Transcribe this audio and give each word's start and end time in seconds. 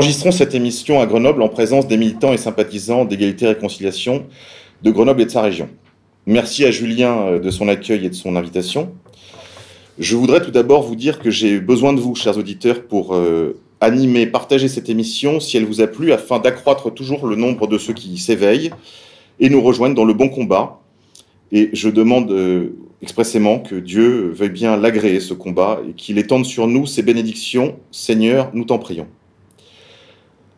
Enregistrons 0.00 0.32
cette 0.32 0.54
émission 0.54 0.98
à 0.98 1.04
Grenoble 1.04 1.42
en 1.42 1.50
présence 1.50 1.86
des 1.86 1.98
militants 1.98 2.32
et 2.32 2.38
sympathisants 2.38 3.04
d'égalité 3.04 3.44
et 3.44 3.48
réconciliation 3.48 4.24
de 4.82 4.90
Grenoble 4.90 5.20
et 5.20 5.24
de 5.26 5.30
sa 5.30 5.42
région. 5.42 5.68
Merci 6.24 6.64
à 6.64 6.70
Julien 6.70 7.26
euh, 7.26 7.38
de 7.38 7.50
son 7.50 7.68
accueil 7.68 8.06
et 8.06 8.08
de 8.08 8.14
son 8.14 8.34
invitation. 8.34 8.94
Je 9.98 10.16
voudrais 10.16 10.40
tout 10.40 10.52
d'abord 10.52 10.84
vous 10.84 10.96
dire 10.96 11.18
que 11.18 11.30
j'ai 11.30 11.60
besoin 11.60 11.92
de 11.92 12.00
vous, 12.00 12.14
chers 12.14 12.38
auditeurs, 12.38 12.84
pour 12.84 13.14
euh, 13.14 13.60
animer, 13.82 14.26
partager 14.26 14.68
cette 14.68 14.88
émission 14.88 15.38
si 15.38 15.58
elle 15.58 15.66
vous 15.66 15.82
a 15.82 15.86
plu, 15.86 16.14
afin 16.14 16.38
d'accroître 16.38 16.94
toujours 16.94 17.26
le 17.26 17.36
nombre 17.36 17.66
de 17.66 17.76
ceux 17.76 17.92
qui 17.92 18.16
s'éveillent 18.16 18.70
et 19.38 19.50
nous 19.50 19.60
rejoignent 19.60 19.92
dans 19.92 20.06
le 20.06 20.14
bon 20.14 20.30
combat. 20.30 20.80
Et 21.52 21.68
je 21.74 21.90
demande 21.90 22.30
euh, 22.30 22.70
expressément 23.02 23.58
que 23.58 23.74
Dieu 23.74 24.32
veuille 24.34 24.48
bien 24.48 24.78
l'agréer, 24.78 25.20
ce 25.20 25.34
combat, 25.34 25.82
et 25.86 25.92
qu'il 25.92 26.16
étende 26.16 26.46
sur 26.46 26.66
nous 26.66 26.86
ses 26.86 27.02
bénédictions. 27.02 27.76
Seigneur, 27.90 28.48
nous 28.54 28.64
t'en 28.64 28.78
prions. 28.78 29.06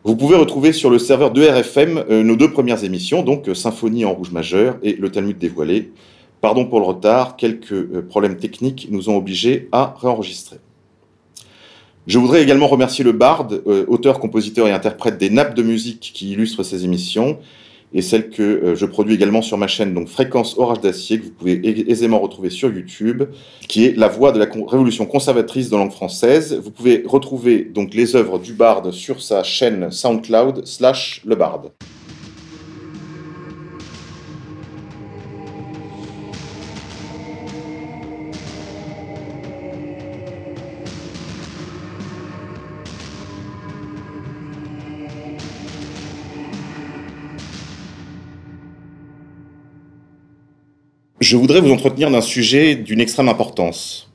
Vous 0.05 0.17
pouvez 0.17 0.35
retrouver 0.35 0.73
sur 0.73 0.89
le 0.89 0.99
serveur 0.99 1.31
de 1.31 1.41
RFM 1.41 2.03
euh, 2.09 2.23
nos 2.23 2.35
deux 2.35 2.51
premières 2.51 2.83
émissions, 2.83 3.23
donc 3.23 3.47
euh, 3.47 3.53
Symphonie 3.53 4.03
en 4.03 4.13
rouge 4.13 4.31
majeur 4.31 4.77
et 4.83 4.97
Le 4.97 5.09
Talmud 5.09 5.37
dévoilé. 5.37 5.93
Pardon 6.41 6.65
pour 6.65 6.81
le 6.81 6.85
retard, 6.85 7.37
quelques 7.37 8.01
problèmes 8.01 8.35
techniques 8.35 8.89
nous 8.91 9.09
ont 9.09 9.15
obligés 9.15 9.69
à 9.71 9.95
réenregistrer. 9.97 10.57
Je 12.05 12.19
voudrais 12.19 12.43
également 12.43 12.67
remercier 12.67 13.05
le 13.05 13.13
Bard, 13.13 13.47
auteur, 13.87 14.19
compositeur 14.19 14.67
et 14.67 14.73
interprète 14.73 15.17
des 15.17 15.29
nappes 15.29 15.55
de 15.55 15.63
musique 15.63 16.11
qui 16.13 16.33
illustrent 16.33 16.63
ces 16.63 16.83
émissions, 16.83 17.37
et 17.93 18.01
celle 18.01 18.29
que 18.29 18.41
euh, 18.41 18.75
je 18.75 18.85
produis 18.85 19.15
également 19.15 19.41
sur 19.41 19.57
ma 19.57 19.67
chaîne, 19.67 19.93
donc 19.93 20.07
Fréquence 20.07 20.57
Orage 20.57 20.81
d'Acier, 20.81 21.19
que 21.19 21.25
vous 21.25 21.31
pouvez 21.31 21.89
aisément 21.89 22.19
retrouver 22.19 22.49
sur 22.49 22.71
YouTube, 22.71 23.23
qui 23.67 23.85
est 23.85 23.97
la 23.97 24.07
voix 24.07 24.31
de 24.31 24.39
la 24.39 24.47
révolution 24.67 25.05
conservatrice 25.05 25.69
de 25.69 25.75
langue 25.75 25.91
française. 25.91 26.59
Vous 26.63 26.71
pouvez 26.71 27.03
retrouver 27.05 27.63
donc 27.63 27.93
les 27.93 28.15
œuvres 28.15 28.39
du 28.39 28.53
Bard 28.53 28.93
sur 28.93 29.21
sa 29.21 29.43
chaîne 29.43 29.91
SoundCloud 29.91 30.65
slash 30.65 31.21
le 31.25 31.35
Bard. 31.35 31.63
Je 51.33 51.37
voudrais 51.39 51.61
vous 51.61 51.71
entretenir 51.71 52.11
d'un 52.11 52.21
sujet 52.21 52.75
d'une 52.75 53.01
extrême 53.01 53.27
importance. 53.27 54.07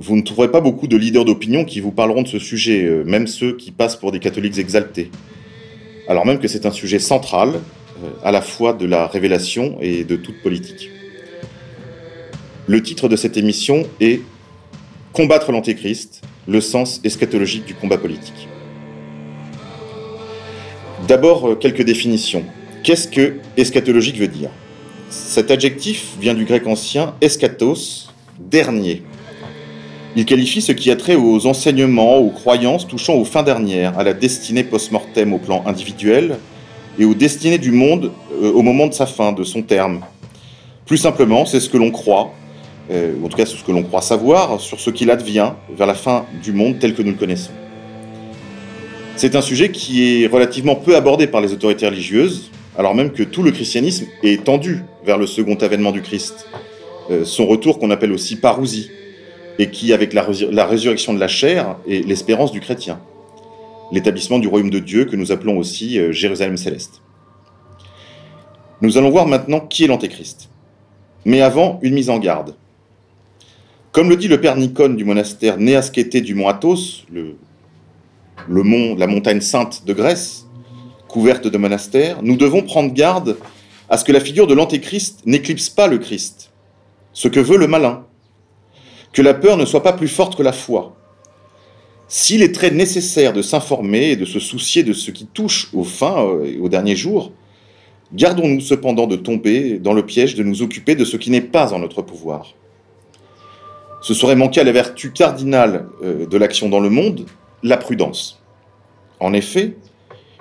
Vous 0.00 0.16
ne 0.16 0.22
trouverez 0.22 0.50
pas 0.50 0.60
beaucoup 0.60 0.88
de 0.88 0.96
leaders 0.96 1.24
d'opinion 1.24 1.64
qui 1.64 1.78
vous 1.78 1.92
parleront 1.92 2.22
de 2.22 2.26
ce 2.26 2.40
sujet, 2.40 2.82
euh, 2.82 3.04
même 3.04 3.28
ceux 3.28 3.56
qui 3.56 3.70
passent 3.70 3.94
pour 3.94 4.10
des 4.10 4.18
catholiques 4.18 4.58
exaltés. 4.58 5.12
Alors 6.08 6.26
même 6.26 6.40
que 6.40 6.48
c'est 6.48 6.66
un 6.66 6.72
sujet 6.72 6.98
central, 6.98 7.50
euh, 8.02 8.10
à 8.24 8.32
la 8.32 8.42
fois 8.42 8.72
de 8.72 8.86
la 8.86 9.06
révélation 9.06 9.78
et 9.80 10.02
de 10.02 10.16
toute 10.16 10.42
politique. 10.42 10.90
Le 12.66 12.82
titre 12.82 13.08
de 13.08 13.14
cette 13.14 13.36
émission 13.36 13.86
est 14.00 14.20
Combattre 15.12 15.52
l'Antéchrist, 15.52 16.22
le 16.48 16.60
sens 16.60 17.00
eschatologique 17.04 17.66
du 17.66 17.74
combat 17.74 17.98
politique. 17.98 18.48
D'abord, 21.06 21.50
euh, 21.50 21.54
quelques 21.54 21.84
définitions. 21.84 22.44
Qu'est-ce 22.82 23.06
que 23.06 23.36
eschatologique 23.56 24.18
veut 24.18 24.26
dire? 24.26 24.50
Cet 25.12 25.50
adjectif 25.50 26.16
vient 26.18 26.32
du 26.32 26.46
grec 26.46 26.66
ancien 26.66 27.14
eschatos, 27.20 28.08
dernier. 28.40 29.02
Il 30.16 30.24
qualifie 30.24 30.62
ce 30.62 30.72
qui 30.72 30.90
a 30.90 30.96
trait 30.96 31.16
aux 31.16 31.46
enseignements, 31.46 32.16
aux 32.16 32.30
croyances 32.30 32.88
touchant 32.88 33.14
aux 33.14 33.24
fins 33.24 33.42
dernières, 33.42 33.98
à 33.98 34.04
la 34.04 34.14
destinée 34.14 34.64
post-mortem 34.64 35.34
au 35.34 35.38
plan 35.38 35.62
individuel 35.66 36.38
et 36.98 37.04
aux 37.04 37.14
destinées 37.14 37.58
du 37.58 37.72
monde 37.72 38.10
euh, 38.42 38.52
au 38.52 38.62
moment 38.62 38.86
de 38.86 38.94
sa 38.94 39.04
fin, 39.04 39.32
de 39.32 39.44
son 39.44 39.60
terme. 39.60 40.00
Plus 40.86 40.98
simplement, 40.98 41.44
c'est 41.44 41.60
ce 41.60 41.68
que 41.68 41.76
l'on 41.76 41.90
croit, 41.90 42.32
euh, 42.90 43.14
ou 43.20 43.26
en 43.26 43.28
tout 43.28 43.36
cas 43.36 43.46
ce 43.46 43.62
que 43.62 43.72
l'on 43.72 43.82
croit 43.82 44.02
savoir, 44.02 44.60
sur 44.60 44.80
ce 44.80 44.88
qu'il 44.88 45.10
advient 45.10 45.52
vers 45.76 45.86
la 45.86 45.94
fin 45.94 46.24
du 46.42 46.52
monde 46.52 46.78
tel 46.78 46.94
que 46.94 47.02
nous 47.02 47.12
le 47.12 47.18
connaissons. 47.18 47.52
C'est 49.16 49.36
un 49.36 49.42
sujet 49.42 49.70
qui 49.70 50.24
est 50.24 50.26
relativement 50.26 50.74
peu 50.74 50.96
abordé 50.96 51.26
par 51.26 51.42
les 51.42 51.52
autorités 51.52 51.86
religieuses, 51.86 52.50
alors 52.76 52.94
même 52.94 53.12
que 53.12 53.22
tout 53.22 53.42
le 53.42 53.50
christianisme 53.50 54.06
est 54.22 54.44
tendu 54.44 54.82
vers 55.04 55.18
le 55.18 55.26
second 55.26 55.56
avènement 55.56 55.92
du 55.92 56.02
Christ, 56.02 56.46
euh, 57.10 57.24
son 57.24 57.46
retour 57.46 57.78
qu'on 57.78 57.90
appelle 57.90 58.12
aussi 58.12 58.36
parousie, 58.36 58.90
et 59.58 59.70
qui, 59.70 59.92
avec 59.92 60.14
la, 60.14 60.24
résurrection 60.64 61.12
de 61.12 61.20
la 61.20 61.28
chair, 61.28 61.76
est 61.86 62.06
l'espérance 62.06 62.52
du 62.52 62.60
chrétien, 62.60 63.00
l'établissement 63.90 64.38
du 64.38 64.48
royaume 64.48 64.70
de 64.70 64.78
Dieu 64.78 65.04
que 65.04 65.16
nous 65.16 65.30
appelons 65.30 65.58
aussi 65.58 65.98
euh, 65.98 66.12
Jérusalem 66.12 66.56
céleste. 66.56 67.02
Nous 68.80 68.96
allons 68.96 69.10
voir 69.10 69.26
maintenant 69.26 69.60
qui 69.60 69.84
est 69.84 69.86
l'antéchrist. 69.86 70.48
Mais 71.24 71.40
avant, 71.40 71.78
une 71.82 71.94
mise 71.94 72.10
en 72.10 72.18
garde. 72.18 72.56
Comme 73.92 74.08
le 74.08 74.16
dit 74.16 74.26
le 74.26 74.40
père 74.40 74.56
Nicone 74.56 74.96
du 74.96 75.04
monastère 75.04 75.58
Néaskété 75.58 76.22
du 76.22 76.34
mont 76.34 76.48
Athos, 76.48 77.04
le 77.10 78.62
mont, 78.62 78.96
la 78.96 79.06
montagne 79.06 79.40
sainte 79.40 79.84
de 79.86 79.92
Grèce, 79.92 80.46
couverte 81.12 81.46
de 81.46 81.58
monastères, 81.58 82.22
nous 82.22 82.36
devons 82.36 82.62
prendre 82.62 82.92
garde 82.92 83.36
à 83.90 83.98
ce 83.98 84.04
que 84.04 84.12
la 84.12 84.20
figure 84.20 84.46
de 84.46 84.54
l'Antéchrist 84.54 85.20
n'éclipse 85.26 85.68
pas 85.68 85.86
le 85.86 85.98
Christ, 85.98 86.50
ce 87.12 87.28
que 87.28 87.38
veut 87.38 87.58
le 87.58 87.66
malin, 87.66 88.06
que 89.12 89.20
la 89.20 89.34
peur 89.34 89.58
ne 89.58 89.66
soit 89.66 89.82
pas 89.82 89.92
plus 89.92 90.08
forte 90.08 90.36
que 90.36 90.42
la 90.42 90.52
foi. 90.52 90.96
S'il 92.08 92.42
est 92.42 92.54
très 92.54 92.70
nécessaire 92.70 93.34
de 93.34 93.42
s'informer 93.42 94.12
et 94.12 94.16
de 94.16 94.24
se 94.24 94.40
soucier 94.40 94.84
de 94.84 94.94
ce 94.94 95.10
qui 95.10 95.26
touche 95.26 95.68
aux 95.74 95.84
fins 95.84 96.24
euh, 96.24 96.44
et 96.46 96.58
aux 96.58 96.70
derniers 96.70 96.96
jours, 96.96 97.32
gardons-nous 98.14 98.60
cependant 98.60 99.06
de 99.06 99.16
tomber 99.16 99.78
dans 99.78 99.92
le 99.92 100.06
piège 100.06 100.34
de 100.34 100.42
nous 100.42 100.62
occuper 100.62 100.94
de 100.94 101.04
ce 101.04 101.18
qui 101.18 101.30
n'est 101.30 101.40
pas 101.42 101.74
en 101.74 101.78
notre 101.78 102.00
pouvoir. 102.00 102.54
Ce 104.00 104.14
serait 104.14 104.36
manquer 104.36 104.62
à 104.62 104.64
la 104.64 104.72
vertu 104.72 105.12
cardinale 105.12 105.86
euh, 106.02 106.26
de 106.26 106.38
l'action 106.38 106.70
dans 106.70 106.80
le 106.80 106.90
monde, 106.90 107.26
la 107.62 107.76
prudence. 107.76 108.42
En 109.20 109.34
effet, 109.34 109.76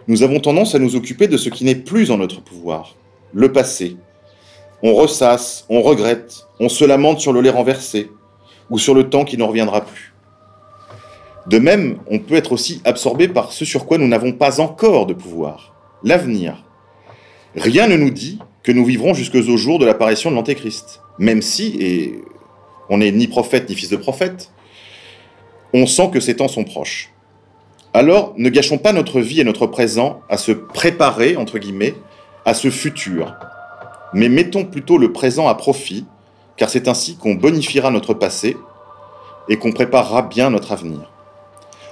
nous 0.08 0.24
avons 0.24 0.40
tendance 0.40 0.76
à 0.76 0.80
nous 0.80 0.96
occuper 0.96 1.28
de 1.28 1.38
ce 1.38 1.50
qui 1.50 1.64
n'est 1.64 1.76
plus 1.76 2.12
en 2.12 2.18
notre 2.18 2.42
pouvoir, 2.42 2.96
le 3.34 3.52
passé. 3.52 3.98
On 4.84 4.96
ressasse, 4.96 5.66
on 5.70 5.82
regrette, 5.82 6.48
on 6.60 6.70
se 6.70 6.86
lamente 6.86 7.20
sur 7.20 7.34
le 7.34 7.42
lait 7.42 7.50
renversé, 7.50 8.10
ou 8.70 8.80
sur 8.80 8.96
le 8.96 9.10
temps 9.10 9.26
qui 9.26 9.38
ne 9.38 9.44
reviendra 9.44 9.82
plus. 9.82 10.14
De 11.48 11.60
même, 11.60 11.98
on 12.08 12.20
peut 12.20 12.36
être 12.36 12.52
aussi 12.52 12.82
absorbé 12.86 13.28
par 13.28 13.52
ce 13.52 13.66
sur 13.66 13.86
quoi 13.86 13.98
nous 13.98 14.08
n'avons 14.08 14.32
pas 14.32 14.60
encore 14.60 15.06
de 15.06 15.14
pouvoir, 15.14 15.74
l'avenir. 16.04 16.64
Rien 17.56 17.88
ne 17.88 17.98
nous 17.98 18.12
dit 18.12 18.40
que 18.64 18.72
nous 18.72 18.86
vivrons 18.86 19.14
jusqu'au 19.14 19.58
jour 19.58 19.80
de 19.80 19.86
l'apparition 19.86 20.30
de 20.32 20.36
l'Antéchrist, 20.36 21.02
même 21.18 21.42
si, 21.42 21.78
et 21.80 22.22
on 22.90 22.98
n'est 22.98 23.12
ni 23.12 23.28
prophète 23.28 23.70
ni 23.70 23.76
fils 23.76 23.90
de 23.90 23.98
prophète, 23.98 24.52
on 25.74 25.86
sent 25.86 26.10
que 26.14 26.20
ces 26.20 26.36
temps 26.36 26.48
sont 26.48 26.64
proches. 26.64 27.11
Alors, 27.94 28.34
ne 28.38 28.50
gâchons 28.50 28.78
pas 28.78 28.94
notre 28.94 29.20
vie 29.20 29.42
et 29.42 29.44
notre 29.44 29.68
présent 29.68 30.22
à 30.30 30.38
se 30.38 30.54
préparer, 30.54 31.36
entre 31.36 31.60
guillemets, 31.60 31.96
à 32.46 32.54
ce 32.54 32.70
futur, 32.70 33.36
mais 34.14 34.30
mettons 34.30 34.64
plutôt 34.64 34.98
le 34.98 35.12
présent 35.12 35.48
à 35.48 35.56
profit, 35.56 36.06
car 36.56 36.70
c'est 36.70 36.88
ainsi 36.88 37.18
qu'on 37.18 37.36
bonifiera 37.36 37.92
notre 37.92 38.14
passé 38.14 38.56
et 39.50 39.58
qu'on 39.58 39.74
préparera 39.74 40.22
bien 40.22 40.50
notre 40.50 40.72
avenir. 40.72 41.12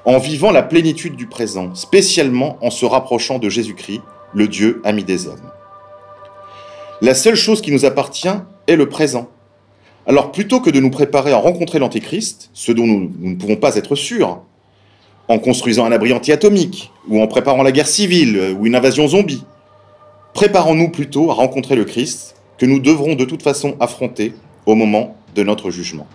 En 0.05 0.17
vivant 0.17 0.51
la 0.51 0.63
plénitude 0.63 1.17
du 1.17 1.27
présent, 1.27 1.75
spécialement 1.75 2.57
en 2.61 2.69
se 2.69 2.85
rapprochant 2.85 3.37
de 3.37 3.49
Jésus-Christ, 3.49 4.01
le 4.33 4.47
Dieu 4.47 4.81
ami 4.85 5.03
des 5.03 5.27
hommes. 5.27 5.51
La 7.01 7.13
seule 7.13 7.35
chose 7.35 7.61
qui 7.61 7.71
nous 7.71 7.85
appartient 7.85 8.27
est 8.67 8.75
le 8.75 8.87
présent. 8.87 9.29
Alors 10.07 10.31
plutôt 10.31 10.61
que 10.61 10.69
de 10.69 10.79
nous 10.79 10.89
préparer 10.89 11.31
à 11.31 11.37
rencontrer 11.37 11.79
l'Antéchrist, 11.79 12.49
ce 12.53 12.71
dont 12.71 12.87
nous, 12.87 13.11
nous 13.19 13.31
ne 13.31 13.35
pouvons 13.35 13.57
pas 13.57 13.75
être 13.75 13.95
sûrs, 13.95 14.41
en 15.29 15.37
construisant 15.37 15.85
un 15.85 15.91
abri 15.91 16.11
anti-atomique, 16.11 16.91
ou 17.07 17.21
en 17.21 17.27
préparant 17.27 17.61
la 17.61 17.71
guerre 17.71 17.87
civile, 17.87 18.57
ou 18.59 18.65
une 18.65 18.75
invasion 18.75 19.07
zombie. 19.07 19.45
Préparons-nous 20.33 20.89
plutôt 20.89 21.29
à 21.29 21.35
rencontrer 21.35 21.75
le 21.75 21.85
Christ, 21.85 22.35
que 22.57 22.65
nous 22.65 22.79
devrons 22.79 23.13
de 23.13 23.25
toute 23.25 23.43
façon 23.43 23.75
affronter 23.79 24.33
au 24.65 24.73
moment 24.73 25.15
de 25.35 25.43
notre 25.43 25.69
jugement. 25.69 26.07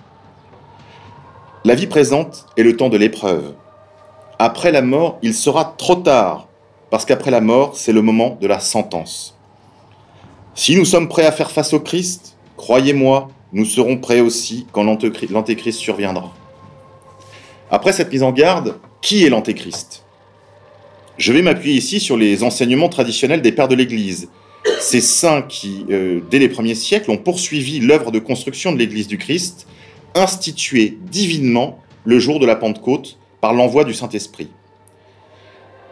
La 1.65 1.77
vie 1.77 1.87
présente 1.87 2.47
est 2.57 2.65
le 2.65 2.77
temps 2.77 2.89
de 2.89 2.97
l'épreuve. 2.97 3.55
Après 4.41 4.73
la 4.73 4.83
mort, 4.83 5.19
il 5.23 5.33
sera 5.33 5.75
trop 5.79 5.95
tard, 5.95 6.49
parce 6.91 7.05
qu'après 7.05 7.31
la 7.31 7.41
mort, 7.41 7.77
c'est 7.77 7.93
le 7.93 8.03
moment 8.03 8.37
de 8.41 8.49
la 8.49 8.59
sentence. 8.59 9.39
Si 10.57 10.77
nous 10.77 10.85
sommes 10.85 11.09
prêts 11.09 11.25
à 11.25 11.33
faire 11.33 11.53
face 11.53 11.73
au 11.73 11.81
Christ, 11.81 12.37
croyez-moi, 12.57 13.29
nous 13.53 13.65
serons 13.65 13.97
prêts 13.97 14.21
aussi 14.21 14.67
quand 14.73 14.83
l'Antéchrist 14.83 15.79
surviendra. 15.79 16.33
Après 17.71 17.93
cette 17.93 18.13
mise 18.13 18.23
en 18.25 18.33
garde, 18.33 18.77
qui 19.05 19.23
est 19.23 19.29
l'Antéchrist? 19.29 20.03
Je 21.19 21.35
vais 21.35 21.43
m'appuyer 21.43 21.77
ici 21.77 22.01
sur 22.01 22.17
les 22.17 22.43
enseignements 22.43 22.89
traditionnels 22.89 23.43
des 23.43 23.53
pères 23.53 23.69
de 23.69 23.75
l'Église, 23.75 24.31
ces 24.81 25.03
saints 25.03 25.43
qui, 25.43 25.85
euh, 25.91 26.21
dès 26.31 26.39
les 26.39 26.49
premiers 26.49 26.75
siècles, 26.75 27.11
ont 27.11 27.19
poursuivi 27.19 27.81
l'œuvre 27.81 28.11
de 28.11 28.19
construction 28.19 28.73
de 28.73 28.79
l'Église 28.79 29.07
du 29.07 29.19
Christ, 29.19 29.67
instituée 30.15 30.97
divinement 31.13 31.83
le 32.07 32.19
jour 32.19 32.41
de 32.41 32.47
la 32.47 32.57
Pentecôte 32.57 33.19
par 33.43 33.53
l'envoi 33.53 33.85
du 33.85 33.93
Saint-Esprit. 33.93 34.49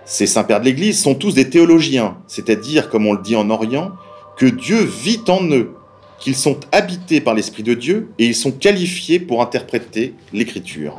Ces 0.07 0.27
saints-pères 0.27 0.61
de 0.61 0.65
l'Église 0.65 0.99
sont 0.99 1.15
tous 1.15 1.35
des 1.35 1.51
théologiens, 1.51 2.17
c'est-à-dire, 2.29 2.89
comme 2.89 3.07
on 3.07 3.13
le 3.13 3.23
dit 3.23 3.37
en 3.37 3.51
Orient, 3.51 3.91
que 4.39 4.47
Dieu 4.47 4.83
vit 4.83 5.21
en 5.29 5.45
eux, 5.51 5.75
qu'ils 6.19 6.35
sont 6.35 6.59
habités 6.73 7.21
par 7.21 7.35
l'Esprit 7.35 7.63
de 7.63 7.75
Dieu 7.75 8.09
et 8.19 8.25
ils 8.25 8.35
sont 8.35 8.53
qualifiés 8.53 9.21
pour 9.21 9.43
interpréter 9.43 10.15
l'Écriture. 10.33 10.97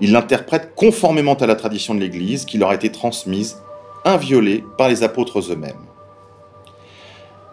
Ils 0.00 0.12
l'interprètent 0.12 0.74
conformément 0.74 1.34
à 1.34 1.46
la 1.46 1.56
tradition 1.56 1.94
de 1.94 2.00
l'Église 2.00 2.44
qui 2.44 2.58
leur 2.58 2.70
a 2.70 2.74
été 2.74 2.90
transmise, 2.90 3.62
inviolée 4.04 4.64
par 4.76 4.88
les 4.88 5.02
apôtres 5.02 5.40
eux-mêmes. 5.52 5.74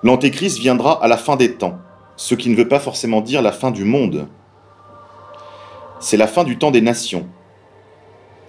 L'Antéchrist 0.03 0.59
viendra 0.59 1.03
à 1.03 1.07
la 1.07 1.18
fin 1.18 1.36
des 1.36 1.53
temps, 1.53 1.80
ce 2.15 2.36
qui 2.36 2.50
ne 2.50 2.56
veut 2.56 2.68
pas 2.68 2.80
forcément 2.80 3.21
dire 3.21 3.42
la 3.42 3.51
fin 3.51 3.71
du 3.71 3.83
monde. 3.83 4.27
C'est 6.00 6.18
la 6.18 6.27
fin 6.27 6.44
du 6.44 6.57
temps 6.57 6.71
des 6.71 6.81
nations. 6.81 7.27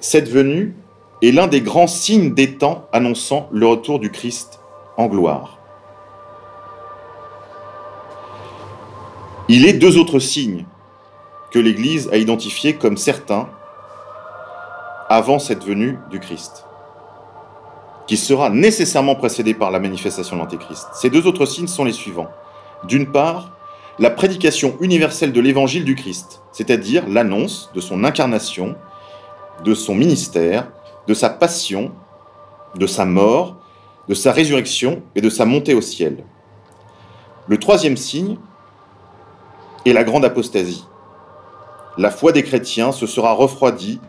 Cette 0.00 0.28
venue 0.28 0.76
est 1.22 1.32
l'un 1.32 1.46
des 1.46 1.62
grands 1.62 1.87
signes 1.87 2.34
des 2.34 2.56
temps 2.56 2.87
annonçant 2.93 3.48
le 3.50 3.66
retour 3.66 3.98
du 3.98 4.10
Christ 4.10 4.60
en 4.98 5.06
gloire. 5.06 5.58
Il 9.48 9.64
est 9.64 9.72
deux 9.72 9.96
autres 9.96 10.19
signes 10.19 10.66
que 11.50 11.58
l'Église 11.58 12.10
a 12.12 12.16
identifiés 12.16 12.75
comme 12.75 12.96
certains 12.96 13.48
avant 15.08 15.38
cette 15.38 15.64
venue 15.64 15.99
du 16.11 16.20
Christ, 16.20 16.64
qui 18.06 18.17
sera 18.17 18.50
nécessairement 18.50 19.14
précédée 19.14 19.55
par 19.55 19.70
la 19.70 19.79
manifestation 19.79 20.37
de 20.37 20.43
l'Antéchrist. 20.43 20.88
Ces 20.94 21.11
deux 21.11 21.26
autres 21.26 21.47
signes 21.47 21.69
sont 21.69 21.85
les 21.85 21.93
suivants. 21.93 22.29
D'une 22.85 23.11
part, 23.11 23.53
la 23.99 24.11
prédication 24.11 24.76
universelle 24.81 25.32
de 25.32 25.41
l'évangile 25.41 25.85
du 25.85 25.94
Christ, 25.94 26.43
c'est-à-dire 26.53 27.08
l'annonce 27.08 27.70
de 27.75 27.81
son 27.81 28.05
incarnation, 28.05 28.76
de 29.64 29.75
son 29.75 29.94
ministère, 29.94 30.69
de 31.06 31.14
sa 31.14 31.31
passion, 31.31 31.93
de 32.75 32.87
sa 32.87 33.05
mort, 33.05 33.56
de 34.08 34.14
sa 34.14 34.32
résurrection 34.32 35.03
et 35.14 35.20
de 35.20 35.31
sa 35.31 35.44
montée 35.44 35.75
au 35.75 35.81
ciel. 35.81 36.25
Le 37.49 37.58
troisième 37.58 37.97
signe 37.97 38.38
est 39.85 39.93
la 39.93 40.05
grande 40.05 40.25
apostasie. 40.25 40.85
La 41.97 42.11
foi 42.11 42.32
des 42.32 42.43
chrétiens 42.43 42.93
se 42.93 43.06
sera 43.06 43.32
refroidie, 43.32 44.00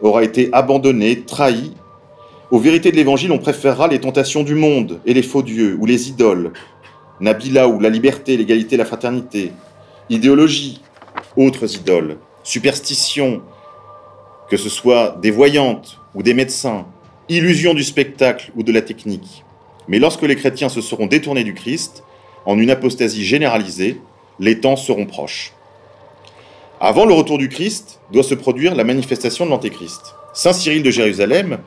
aura 0.00 0.24
été 0.24 0.48
abandonnée, 0.52 1.22
trahie. 1.22 1.72
Aux 2.50 2.58
vérités 2.58 2.92
de 2.92 2.96
l'Évangile, 2.96 3.32
on 3.32 3.38
préférera 3.38 3.88
les 3.88 4.00
tentations 4.00 4.42
du 4.42 4.54
monde 4.54 5.00
et 5.04 5.14
les 5.14 5.22
faux 5.22 5.42
dieux 5.42 5.76
ou 5.80 5.86
les 5.86 6.08
idoles. 6.08 6.52
Nabila 7.20 7.68
ou 7.68 7.80
la 7.80 7.88
liberté, 7.88 8.36
l'égalité, 8.36 8.76
la 8.76 8.84
fraternité. 8.84 9.52
Idéologie, 10.10 10.80
autres 11.36 11.74
idoles. 11.76 12.18
Superstition, 12.42 13.42
que 14.48 14.56
ce 14.56 14.68
soit 14.68 15.18
des 15.20 15.30
voyantes 15.30 15.98
ou 16.14 16.22
des 16.22 16.34
médecins, 16.34 16.86
illusion 17.28 17.74
du 17.74 17.82
spectacle 17.82 18.52
ou 18.54 18.62
de 18.62 18.72
la 18.72 18.82
technique. 18.82 19.44
Mais 19.88 19.98
lorsque 19.98 20.22
les 20.22 20.36
chrétiens 20.36 20.68
se 20.68 20.80
seront 20.80 21.06
détournés 21.06 21.44
du 21.44 21.54
Christ, 21.54 22.04
en 22.44 22.58
une 22.58 22.70
apostasie 22.70 23.24
généralisée, 23.24 24.00
les 24.38 24.60
temps 24.60 24.76
seront 24.76 25.06
proches. 25.06 25.55
Avant 26.80 27.06
le 27.06 27.14
retour 27.14 27.38
du 27.38 27.48
Christ, 27.48 28.00
doit 28.12 28.22
se 28.22 28.34
produire 28.34 28.74
la 28.74 28.84
manifestation 28.84 29.46
de 29.46 29.50
l'Antéchrist. 29.50 30.14
Saint 30.34 30.52
Cyril 30.52 30.82
de 30.82 30.90
Jérusalem 30.90 31.58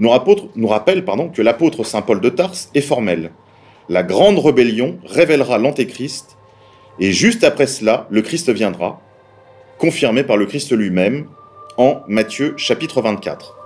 nous, 0.00 0.10
rappelle 0.10 1.04
que 1.32 1.42
l'apôtre 1.42 1.84
Saint 1.84 2.02
Paul 2.02 2.20
de 2.20 2.28
Tarse 2.28 2.68
est 2.74 2.80
formel. 2.80 3.30
La 3.88 4.02
grande 4.02 4.40
rébellion 4.40 4.98
révélera 5.04 5.58
l'Antéchrist, 5.58 6.36
et 6.98 7.12
juste 7.12 7.44
après 7.44 7.68
cela, 7.68 8.08
le 8.10 8.22
Christ 8.22 8.50
viendra, 8.50 9.00
confirmé 9.78 10.24
par 10.24 10.36
le 10.36 10.46
Christ 10.46 10.72
lui-même 10.72 11.28
en 11.76 12.00
Matthieu 12.08 12.54
chapitre 12.56 13.00
24. 13.00 13.56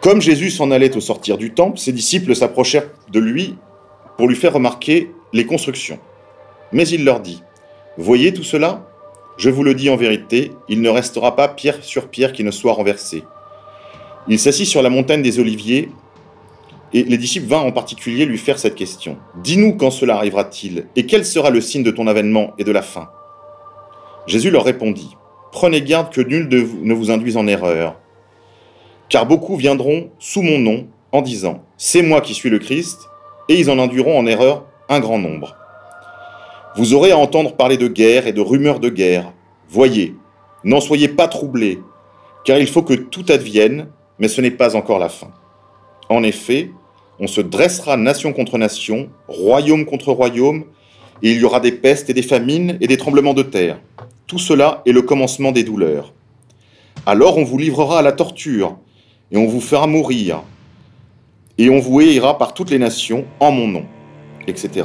Comme 0.00 0.20
Jésus 0.20 0.50
s'en 0.50 0.70
allait 0.70 0.96
au 0.96 1.00
sortir 1.00 1.36
du 1.36 1.52
temple, 1.52 1.78
ses 1.78 1.92
disciples 1.92 2.36
s'approchèrent 2.36 2.90
de 3.10 3.18
lui 3.18 3.56
pour 4.16 4.28
lui 4.28 4.36
faire 4.36 4.52
remarquer 4.52 5.10
les 5.32 5.46
constructions. 5.46 5.98
Mais 6.70 6.86
il 6.86 7.04
leur 7.04 7.18
dit, 7.18 7.42
Voyez 7.96 8.32
tout 8.32 8.42
cela? 8.42 8.88
Je 9.36 9.50
vous 9.50 9.64
le 9.64 9.74
dis 9.74 9.90
en 9.90 9.96
vérité, 9.96 10.52
il 10.68 10.80
ne 10.80 10.88
restera 10.88 11.34
pas 11.34 11.48
pierre 11.48 11.82
sur 11.82 12.08
pierre 12.08 12.32
qui 12.32 12.44
ne 12.44 12.50
soit 12.50 12.72
renversée. 12.72 13.24
Il 14.28 14.38
s'assit 14.38 14.66
sur 14.66 14.82
la 14.82 14.90
montagne 14.90 15.22
des 15.22 15.38
Oliviers, 15.40 15.90
et 16.92 17.02
les 17.02 17.18
disciples 17.18 17.48
vinrent 17.48 17.66
en 17.66 17.72
particulier 17.72 18.24
lui 18.24 18.38
faire 18.38 18.58
cette 18.58 18.76
question. 18.76 19.18
Dis-nous 19.42 19.76
quand 19.76 19.90
cela 19.90 20.16
arrivera-t-il, 20.16 20.86
et 20.94 21.06
quel 21.06 21.24
sera 21.24 21.50
le 21.50 21.60
signe 21.60 21.82
de 21.82 21.90
ton 21.90 22.06
avènement 22.06 22.52
et 22.58 22.64
de 22.64 22.72
la 22.72 22.82
fin? 22.82 23.10
Jésus 24.26 24.50
leur 24.50 24.64
répondit, 24.64 25.16
Prenez 25.50 25.82
garde 25.82 26.12
que 26.12 26.20
nul 26.20 26.48
ne 26.48 26.94
vous 26.94 27.10
induise 27.10 27.36
en 27.36 27.46
erreur 27.46 27.96
car 29.08 29.26
beaucoup 29.26 29.56
viendront 29.56 30.10
sous 30.18 30.42
mon 30.42 30.58
nom 30.58 30.86
en 31.12 31.22
disant 31.22 31.62
C'est 31.76 32.02
moi 32.02 32.20
qui 32.20 32.34
suis 32.34 32.50
le 32.50 32.58
Christ, 32.58 33.08
et 33.48 33.54
ils 33.54 33.70
en 33.70 33.78
induiront 33.78 34.18
en 34.18 34.26
erreur 34.26 34.64
un 34.88 35.00
grand 35.00 35.18
nombre. 35.18 35.56
Vous 36.76 36.92
aurez 36.92 37.12
à 37.12 37.18
entendre 37.18 37.54
parler 37.54 37.76
de 37.76 37.86
guerre 37.86 38.26
et 38.26 38.32
de 38.32 38.40
rumeurs 38.40 38.80
de 38.80 38.88
guerre. 38.88 39.32
Voyez, 39.68 40.16
n'en 40.64 40.80
soyez 40.80 41.06
pas 41.06 41.28
troublés, 41.28 41.80
car 42.44 42.58
il 42.58 42.66
faut 42.66 42.82
que 42.82 42.94
tout 42.94 43.24
advienne, 43.28 43.86
mais 44.18 44.26
ce 44.26 44.40
n'est 44.40 44.50
pas 44.50 44.74
encore 44.74 44.98
la 44.98 45.08
fin. 45.08 45.30
En 46.08 46.24
effet, 46.24 46.72
on 47.20 47.28
se 47.28 47.40
dressera 47.40 47.96
nation 47.96 48.32
contre 48.32 48.58
nation, 48.58 49.08
royaume 49.28 49.84
contre 49.84 50.10
royaume, 50.10 50.64
et 51.22 51.30
il 51.30 51.38
y 51.38 51.44
aura 51.44 51.60
des 51.60 51.70
pestes 51.70 52.10
et 52.10 52.14
des 52.14 52.22
famines 52.22 52.76
et 52.80 52.88
des 52.88 52.96
tremblements 52.96 53.34
de 53.34 53.44
terre. 53.44 53.78
Tout 54.26 54.40
cela 54.40 54.82
est 54.84 54.92
le 54.92 55.02
commencement 55.02 55.52
des 55.52 55.62
douleurs. 55.62 56.12
Alors 57.06 57.38
on 57.38 57.44
vous 57.44 57.58
livrera 57.58 58.00
à 58.00 58.02
la 58.02 58.12
torture, 58.12 58.78
et 59.30 59.36
on 59.36 59.46
vous 59.46 59.60
fera 59.60 59.86
mourir, 59.86 60.42
et 61.56 61.70
on 61.70 61.78
vous 61.78 62.00
haïra 62.00 62.36
par 62.36 62.52
toutes 62.52 62.70
les 62.70 62.80
nations 62.80 63.26
en 63.38 63.52
mon 63.52 63.68
nom, 63.68 63.84
etc. 64.48 64.82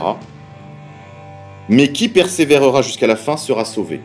Mais 1.69 1.89
qui 1.89 2.09
persévérera 2.09 2.81
jusqu'à 2.81 3.07
la 3.07 3.15
fin 3.15 3.37
sera 3.37 3.63
sauvé. 3.63 4.01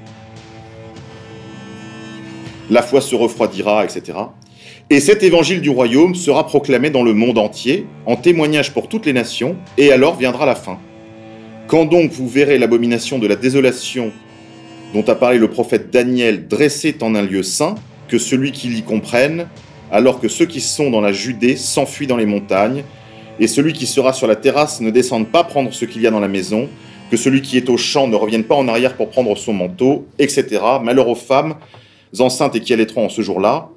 La 2.71 2.83
foi 2.83 3.00
se 3.00 3.14
refroidira, 3.14 3.85
etc. 3.85 4.18
Et 4.90 5.00
cet 5.00 5.23
évangile 5.23 5.61
du 5.61 5.71
royaume 5.71 6.14
sera 6.14 6.47
proclamé 6.47 6.90
dans 6.90 7.02
le 7.02 7.14
monde 7.14 7.38
entier, 7.38 7.87
en 8.06 8.16
témoignage 8.16 8.73
pour 8.73 8.88
toutes 8.88 9.06
les 9.06 9.14
nations, 9.14 9.56
et 9.78 9.92
alors 9.92 10.16
viendra 10.16 10.44
la 10.44 10.54
fin. 10.54 10.78
Quand 11.66 11.87
donc 11.87 12.11
vous 12.12 12.28
verrez 12.28 12.59
l'abomination 12.59 13.18
de 13.18 13.26
la 13.26 13.37
désolation 13.37 14.12
dont 14.92 15.04
a 15.09 15.14
parlé 15.14 15.38
le 15.38 15.49
prophète 15.49 15.90
Daniel 15.90 16.47
dressée 16.47 16.94
en 17.00 17.14
un 17.14 17.23
lieu 17.23 17.42
saint, 17.42 17.75
que 18.09 18.18
celui 18.18 18.52
qui 18.52 18.68
l'y 18.68 18.83
comprenne 18.83 19.49
alors 19.90 20.21
que 20.21 20.28
ceux 20.28 20.47
qui 20.47 20.61
sont 20.61 20.90
dans 20.90 21.00
la 21.00 21.12
Judée 21.12 21.56
s'enfuient 21.56 22.06
dans 22.06 22.16
les 22.16 22.26
montagnes, 22.26 22.85
et 23.40 23.47
celui 23.47 23.73
qui 23.73 23.87
sera 23.87 24.12
sur 24.12 24.26
la 24.26 24.37
terrasse 24.37 24.80
ne 24.80 24.90
descende 24.90 25.28
pas 25.28 25.44
prendre 25.44 25.73
ce 25.73 25.85
qu'il 25.85 26.02
y 26.02 26.06
a 26.06 26.11
dans 26.11 26.21
la 26.21 26.28
maison, 26.28 26.68
celui 27.16 27.42
qui 27.42 27.56
est 27.56 27.68
au 27.68 27.76
champ 27.76 28.09
ne 28.09 28.16
revienne 28.16 28.44
pas 28.44 28.54
en 28.54 28.68
arrière 28.68 28.97
pour 28.97 29.11
prendre 29.11 29.37
son 29.37 29.52
manteau, 29.52 30.06
etc. 30.18 30.61
Malheur 30.83 31.09
aux 31.09 31.14
femmes 31.14 31.56
enceintes 32.18 32.54
et 32.56 32.61
qui 32.61 32.73
allaiteront 32.73 33.06
en 33.06 33.09
ce 33.09 33.23
jour-là. 33.23 33.68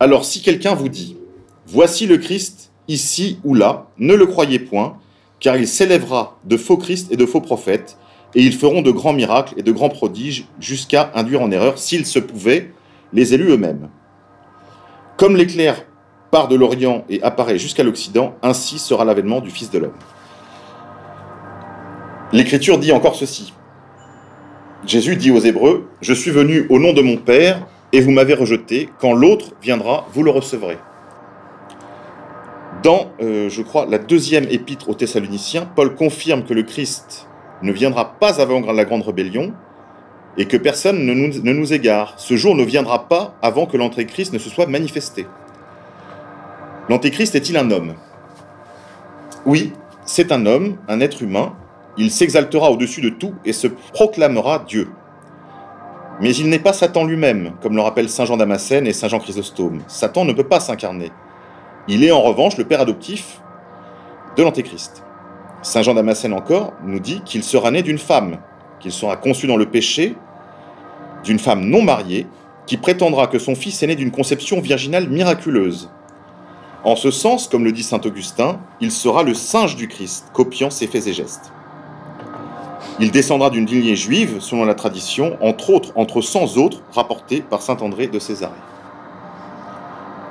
Alors 0.00 0.24
si 0.24 0.42
quelqu'un 0.42 0.74
vous 0.74 0.88
dit, 0.88 1.16
Voici 1.70 2.06
le 2.06 2.16
Christ, 2.16 2.70
ici 2.88 3.40
ou 3.44 3.52
là, 3.54 3.88
ne 3.98 4.14
le 4.14 4.24
croyez 4.24 4.58
point, 4.58 4.96
car 5.38 5.58
il 5.58 5.68
s'élèvera 5.68 6.38
de 6.44 6.56
faux 6.56 6.78
Christ 6.78 7.12
et 7.12 7.16
de 7.18 7.26
faux 7.26 7.42
prophètes, 7.42 7.98
et 8.34 8.42
ils 8.42 8.54
feront 8.54 8.80
de 8.80 8.90
grands 8.90 9.12
miracles 9.12 9.52
et 9.58 9.62
de 9.62 9.70
grands 9.70 9.90
prodiges 9.90 10.46
jusqu'à 10.60 11.12
induire 11.14 11.42
en 11.42 11.50
erreur, 11.50 11.78
s'ils 11.78 12.06
se 12.06 12.18
pouvaient, 12.18 12.72
les 13.12 13.34
élus 13.34 13.50
eux-mêmes. 13.50 13.90
Comme 15.18 15.36
l'éclair 15.36 15.84
part 16.30 16.48
de 16.48 16.56
l'Orient 16.56 17.04
et 17.10 17.22
apparaît 17.22 17.58
jusqu'à 17.58 17.84
l'Occident, 17.84 18.34
ainsi 18.42 18.78
sera 18.78 19.04
l'avènement 19.04 19.42
du 19.42 19.50
Fils 19.50 19.70
de 19.70 19.78
l'homme. 19.78 19.92
L'Écriture 22.32 22.78
dit 22.78 22.92
encore 22.92 23.16
ceci. 23.16 23.52
Jésus 24.86 25.16
dit 25.16 25.30
aux 25.30 25.40
Hébreux, 25.40 25.88
Je 26.00 26.12
suis 26.12 26.30
venu 26.30 26.66
au 26.68 26.78
nom 26.78 26.92
de 26.92 27.02
mon 27.02 27.16
Père, 27.16 27.66
et 27.92 28.00
vous 28.00 28.10
m'avez 28.10 28.34
rejeté, 28.34 28.90
quand 28.98 29.14
l'autre 29.14 29.52
viendra, 29.62 30.06
vous 30.12 30.22
le 30.22 30.30
recevrez. 30.30 30.78
Dans, 32.82 33.10
euh, 33.20 33.48
je 33.48 33.62
crois, 33.62 33.86
la 33.86 33.98
deuxième 33.98 34.44
épître 34.50 34.88
aux 34.88 34.94
Thessaloniciens, 34.94 35.68
Paul 35.74 35.94
confirme 35.94 36.44
que 36.44 36.54
le 36.54 36.62
Christ 36.62 37.26
ne 37.62 37.72
viendra 37.72 38.18
pas 38.18 38.40
avant 38.40 38.60
la 38.60 38.84
grande 38.84 39.02
rébellion, 39.02 39.52
et 40.36 40.46
que 40.46 40.56
personne 40.56 41.04
ne 41.04 41.52
nous, 41.52 41.72
égare. 41.72 42.14
Ce 42.18 42.36
jour 42.36 42.54
ne 42.54 42.62
viendra 42.62 43.08
pas 43.08 43.34
avant 43.42 43.66
que 43.66 43.76
l'Antéchrist 43.76 44.32
ne 44.32 44.38
se 44.38 44.48
soit 44.48 44.66
manifesté. 44.66 45.26
L'Antéchrist 46.88 47.34
est-il 47.34 47.56
un 47.56 47.70
homme? 47.72 47.94
Oui, 49.44 49.72
c'est 50.04 50.30
un 50.30 50.46
homme, 50.46 50.76
un 50.86 51.00
être 51.00 51.22
humain. 51.22 51.54
Il 51.98 52.12
s'exaltera 52.12 52.70
au-dessus 52.70 53.00
de 53.00 53.08
tout 53.08 53.34
et 53.44 53.52
se 53.52 53.66
proclamera 53.66 54.60
Dieu. 54.60 54.88
Mais 56.20 56.34
il 56.34 56.48
n'est 56.48 56.60
pas 56.60 56.72
Satan 56.72 57.04
lui-même, 57.04 57.52
comme 57.60 57.74
le 57.74 57.82
rappellent 57.82 58.08
Saint 58.08 58.24
Jean 58.24 58.36
Damascène 58.36 58.86
et 58.86 58.92
Saint 58.92 59.08
Jean 59.08 59.18
Chrysostome. 59.18 59.82
Satan 59.88 60.24
ne 60.24 60.32
peut 60.32 60.46
pas 60.46 60.60
s'incarner. 60.60 61.10
Il 61.88 62.04
est 62.04 62.12
en 62.12 62.22
revanche 62.22 62.56
le 62.56 62.64
père 62.64 62.80
adoptif 62.80 63.40
de 64.36 64.42
l'Antéchrist. 64.44 65.04
Saint 65.62 65.82
Jean 65.82 65.94
Damascène 65.94 66.32
encore 66.32 66.72
nous 66.84 67.00
dit 67.00 67.20
qu'il 67.24 67.42
sera 67.42 67.72
né 67.72 67.82
d'une 67.82 67.98
femme, 67.98 68.38
qu'il 68.78 68.92
sera 68.92 69.16
conçu 69.16 69.48
dans 69.48 69.56
le 69.56 69.66
péché 69.66 70.16
d'une 71.24 71.40
femme 71.40 71.64
non 71.64 71.82
mariée 71.82 72.28
qui 72.66 72.76
prétendra 72.76 73.26
que 73.26 73.40
son 73.40 73.56
fils 73.56 73.82
est 73.82 73.88
né 73.88 73.96
d'une 73.96 74.12
conception 74.12 74.60
virginale 74.60 75.08
miraculeuse. 75.08 75.90
En 76.84 76.94
ce 76.94 77.10
sens, 77.10 77.48
comme 77.48 77.64
le 77.64 77.72
dit 77.72 77.82
saint 77.82 78.00
Augustin, 78.04 78.60
il 78.80 78.92
sera 78.92 79.24
le 79.24 79.34
singe 79.34 79.74
du 79.74 79.88
Christ, 79.88 80.28
copiant 80.32 80.70
ses 80.70 80.86
faits 80.86 81.08
et 81.08 81.12
gestes. 81.12 81.52
Il 83.00 83.10
descendra 83.10 83.50
d'une 83.50 83.66
lignée 83.66 83.96
juive, 83.96 84.40
selon 84.40 84.64
la 84.64 84.74
tradition, 84.74 85.36
entre 85.40 85.70
autres, 85.70 85.92
entre 85.94 86.20
cent 86.20 86.56
autres 86.56 86.82
rapportés 86.92 87.42
par 87.42 87.62
saint 87.62 87.76
André 87.76 88.08
de 88.08 88.18
Césarée. 88.18 88.54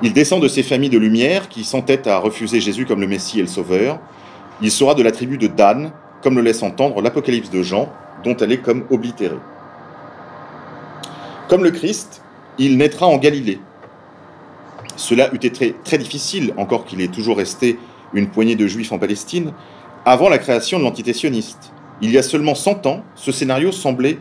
Il 0.02 0.12
descend 0.12 0.42
de 0.42 0.48
ces 0.48 0.62
familles 0.62 0.90
de 0.90 0.98
lumière 0.98 1.48
qui 1.48 1.64
s'entêtent 1.64 2.06
à 2.06 2.18
refuser 2.18 2.60
Jésus 2.60 2.84
comme 2.84 3.00
le 3.00 3.06
Messie 3.06 3.38
et 3.38 3.42
le 3.42 3.48
Sauveur. 3.48 3.98
Il 4.60 4.70
sera 4.70 4.94
de 4.94 5.02
la 5.02 5.12
tribu 5.12 5.38
de 5.38 5.46
Dan, 5.46 5.92
comme 6.22 6.36
le 6.36 6.42
laisse 6.42 6.62
entendre 6.62 7.00
l'Apocalypse 7.00 7.50
de 7.50 7.62
Jean, 7.62 7.88
dont 8.22 8.36
elle 8.36 8.52
est 8.52 8.60
comme 8.60 8.84
oblitérée. 8.90 9.38
Comme 11.48 11.64
le 11.64 11.70
Christ, 11.70 12.22
il 12.58 12.76
naîtra 12.76 13.06
en 13.06 13.16
Galilée, 13.16 13.60
cela 14.98 15.32
eût 15.32 15.36
été 15.36 15.74
très, 15.84 15.96
difficile, 15.96 16.52
encore 16.56 16.84
qu'il 16.84 17.00
ait 17.00 17.08
toujours 17.08 17.36
resté 17.36 17.78
une 18.12 18.28
poignée 18.28 18.56
de 18.56 18.66
juifs 18.66 18.90
en 18.90 18.98
Palestine, 18.98 19.52
avant 20.04 20.28
la 20.28 20.38
création 20.38 20.78
de 20.78 20.84
l'entité 20.84 21.12
sioniste. 21.12 21.72
Il 22.00 22.10
y 22.12 22.18
a 22.18 22.22
seulement 22.22 22.54
100 22.54 22.86
ans, 22.86 23.02
ce 23.16 23.32
scénario 23.32 23.72
semblait 23.72 24.18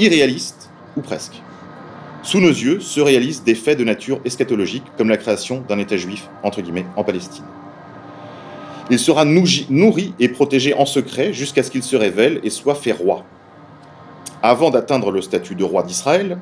irréaliste, 0.00 0.70
ou 0.96 1.02
presque. 1.02 1.40
Sous 2.22 2.40
nos 2.40 2.48
yeux 2.48 2.80
se 2.80 3.00
réalisent 3.00 3.44
des 3.44 3.54
faits 3.54 3.78
de 3.78 3.84
nature 3.84 4.20
eschatologique, 4.24 4.84
comme 4.96 5.08
la 5.08 5.16
création 5.16 5.62
d'un 5.68 5.78
État 5.78 5.96
juif, 5.96 6.28
entre 6.42 6.62
guillemets, 6.62 6.86
en 6.96 7.04
Palestine. 7.04 7.44
Il 8.90 8.98
sera 8.98 9.24
nourri 9.24 10.14
et 10.18 10.28
protégé 10.28 10.74
en 10.74 10.84
secret 10.84 11.32
jusqu'à 11.32 11.62
ce 11.62 11.70
qu'il 11.70 11.82
se 11.82 11.96
révèle 11.96 12.40
et 12.42 12.50
soit 12.50 12.74
fait 12.74 12.92
roi. 12.92 13.24
Avant 14.42 14.70
d'atteindre 14.70 15.10
le 15.10 15.22
statut 15.22 15.54
de 15.54 15.64
roi 15.64 15.84
d'Israël, 15.84 16.38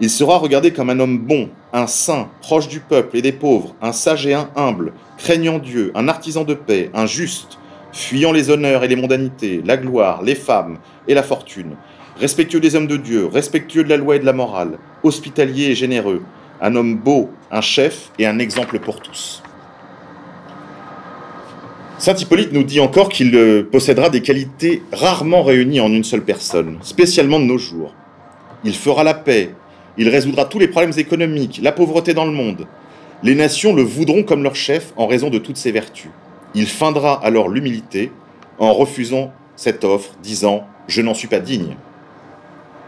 il 0.00 0.10
sera 0.10 0.38
regardé 0.38 0.72
comme 0.72 0.90
un 0.90 0.98
homme 0.98 1.18
bon, 1.18 1.50
un 1.72 1.86
saint, 1.86 2.28
proche 2.40 2.68
du 2.68 2.80
peuple 2.80 3.16
et 3.16 3.22
des 3.22 3.32
pauvres, 3.32 3.74
un 3.82 3.92
sage 3.92 4.26
et 4.26 4.34
un 4.34 4.48
humble, 4.56 4.92
craignant 5.18 5.58
Dieu, 5.58 5.92
un 5.94 6.08
artisan 6.08 6.44
de 6.44 6.54
paix, 6.54 6.90
un 6.94 7.06
juste, 7.06 7.58
fuyant 7.92 8.32
les 8.32 8.50
honneurs 8.50 8.84
et 8.84 8.88
les 8.88 8.96
mondanités, 8.96 9.62
la 9.64 9.76
gloire, 9.76 10.22
les 10.22 10.34
femmes 10.34 10.78
et 11.06 11.14
la 11.14 11.22
fortune, 11.22 11.76
respectueux 12.20 12.60
des 12.60 12.74
hommes 12.76 12.86
de 12.86 12.96
Dieu, 12.96 13.26
respectueux 13.26 13.84
de 13.84 13.88
la 13.88 13.96
loi 13.96 14.16
et 14.16 14.18
de 14.18 14.26
la 14.26 14.32
morale, 14.32 14.78
hospitalier 15.02 15.66
et 15.66 15.74
généreux, 15.74 16.22
un 16.60 16.74
homme 16.74 16.96
beau, 16.96 17.30
un 17.50 17.60
chef 17.60 18.10
et 18.18 18.26
un 18.26 18.38
exemple 18.38 18.78
pour 18.78 19.00
tous. 19.00 19.42
Saint 21.98 22.14
Hippolyte 22.14 22.52
nous 22.52 22.62
dit 22.62 22.78
encore 22.78 23.08
qu'il 23.08 23.34
euh, 23.34 23.64
possédera 23.68 24.08
des 24.08 24.22
qualités 24.22 24.82
rarement 24.92 25.42
réunies 25.42 25.80
en 25.80 25.88
une 25.88 26.04
seule 26.04 26.22
personne, 26.22 26.78
spécialement 26.82 27.40
de 27.40 27.44
nos 27.44 27.58
jours. 27.58 27.92
Il 28.64 28.74
fera 28.74 29.02
la 29.02 29.14
paix, 29.14 29.50
il 29.96 30.08
résoudra 30.08 30.44
tous 30.44 30.60
les 30.60 30.68
problèmes 30.68 30.96
économiques, 30.96 31.58
la 31.60 31.72
pauvreté 31.72 32.14
dans 32.14 32.24
le 32.24 32.30
monde. 32.30 32.66
Les 33.24 33.34
nations 33.34 33.74
le 33.74 33.82
voudront 33.82 34.22
comme 34.22 34.44
leur 34.44 34.54
chef 34.54 34.92
en 34.96 35.08
raison 35.08 35.28
de 35.28 35.38
toutes 35.38 35.56
ses 35.56 35.72
vertus. 35.72 36.10
Il 36.54 36.66
feindra 36.66 37.22
alors 37.22 37.48
l'humilité 37.48 38.10
en 38.58 38.72
refusant 38.72 39.32
cette 39.56 39.84
offre, 39.84 40.12
disant⁇ 40.22 40.56
Je 40.88 41.02
n'en 41.02 41.14
suis 41.14 41.28
pas 41.28 41.40
digne⁇ 41.40 41.72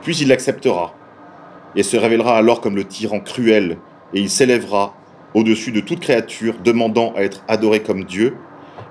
Puis 0.02 0.16
il 0.16 0.28
l'acceptera, 0.28 0.94
et 1.76 1.82
se 1.82 1.96
révélera 1.96 2.36
alors 2.36 2.60
comme 2.60 2.76
le 2.76 2.84
tyran 2.84 3.20
cruel, 3.20 3.78
et 4.14 4.20
il 4.20 4.30
s'élèvera 4.30 4.94
au-dessus 5.34 5.72
de 5.72 5.80
toute 5.80 6.00
créature, 6.00 6.54
demandant 6.64 7.12
à 7.16 7.22
être 7.22 7.44
adoré 7.48 7.82
comme 7.82 8.04
Dieu, 8.04 8.36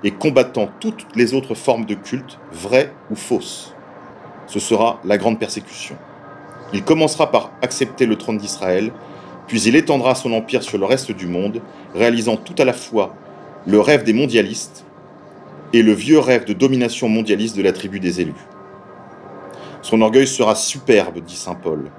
et 0.04 0.12
combattant 0.12 0.68
toutes 0.78 1.06
les 1.14 1.34
autres 1.34 1.54
formes 1.54 1.84
de 1.84 1.94
culte, 1.94 2.38
vraies 2.52 2.92
ou 3.10 3.16
fausses. 3.16 3.74
Ce 4.46 4.60
sera 4.60 5.00
la 5.04 5.18
grande 5.18 5.38
persécution. 5.38 5.96
Il 6.72 6.84
commencera 6.84 7.30
par 7.30 7.50
accepter 7.60 8.06
le 8.06 8.16
trône 8.16 8.38
d'Israël, 8.38 8.92
puis 9.46 9.60
il 9.62 9.76
étendra 9.76 10.14
son 10.14 10.32
empire 10.32 10.62
sur 10.62 10.78
le 10.78 10.86
reste 10.86 11.10
du 11.10 11.26
monde, 11.26 11.60
réalisant 11.94 12.36
tout 12.36 12.54
à 12.58 12.64
la 12.64 12.72
fois 12.72 13.14
le 13.66 13.80
rêve 13.80 14.04
des 14.04 14.12
mondialistes 14.12 14.84
et 15.72 15.82
le 15.82 15.92
vieux 15.92 16.18
rêve 16.18 16.44
de 16.44 16.52
domination 16.52 17.08
mondialiste 17.08 17.56
de 17.56 17.62
la 17.62 17.72
tribu 17.72 18.00
des 18.00 18.20
élus. 18.20 18.46
Son 19.82 20.00
orgueil 20.02 20.26
sera 20.26 20.54
superbe, 20.54 21.20
dit 21.20 21.36
Saint 21.36 21.54
Paul. 21.54 21.90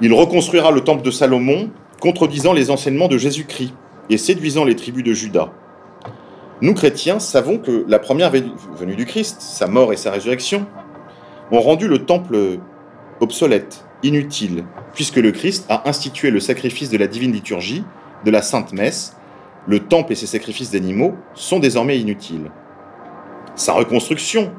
Il 0.00 0.12
reconstruira 0.12 0.70
le 0.70 0.82
temple 0.82 1.02
de 1.02 1.10
Salomon, 1.10 1.70
contredisant 2.00 2.52
les 2.52 2.70
enseignements 2.70 3.08
de 3.08 3.18
Jésus-Christ 3.18 3.74
et 4.08 4.16
séduisant 4.16 4.64
les 4.64 4.76
tribus 4.76 5.04
de 5.04 5.12
Juda. 5.12 5.52
Nous, 6.60 6.74
chrétiens, 6.74 7.18
savons 7.18 7.58
que 7.58 7.84
la 7.88 7.98
première 7.98 8.30
venue 8.30 8.96
du 8.96 9.06
Christ, 9.06 9.40
sa 9.40 9.66
mort 9.66 9.92
et 9.92 9.96
sa 9.96 10.10
résurrection, 10.10 10.66
ont 11.50 11.60
rendu 11.60 11.88
le 11.88 12.04
temple 12.04 12.58
obsolète, 13.20 13.84
inutile, 14.02 14.64
puisque 14.94 15.16
le 15.16 15.32
Christ 15.32 15.66
a 15.68 15.88
institué 15.88 16.30
le 16.30 16.40
sacrifice 16.40 16.90
de 16.90 16.98
la 16.98 17.06
divine 17.06 17.32
liturgie, 17.32 17.84
de 18.24 18.30
la 18.30 18.42
sainte 18.42 18.72
messe, 18.72 19.17
le 19.68 19.80
temple 19.80 20.12
et 20.12 20.16
ses 20.16 20.26
sacrifices 20.26 20.70
d'animaux 20.70 21.14
sont 21.34 21.58
désormais 21.58 21.98
inutiles. 21.98 22.50
Sa 23.54 23.74
reconstruction 23.74 24.50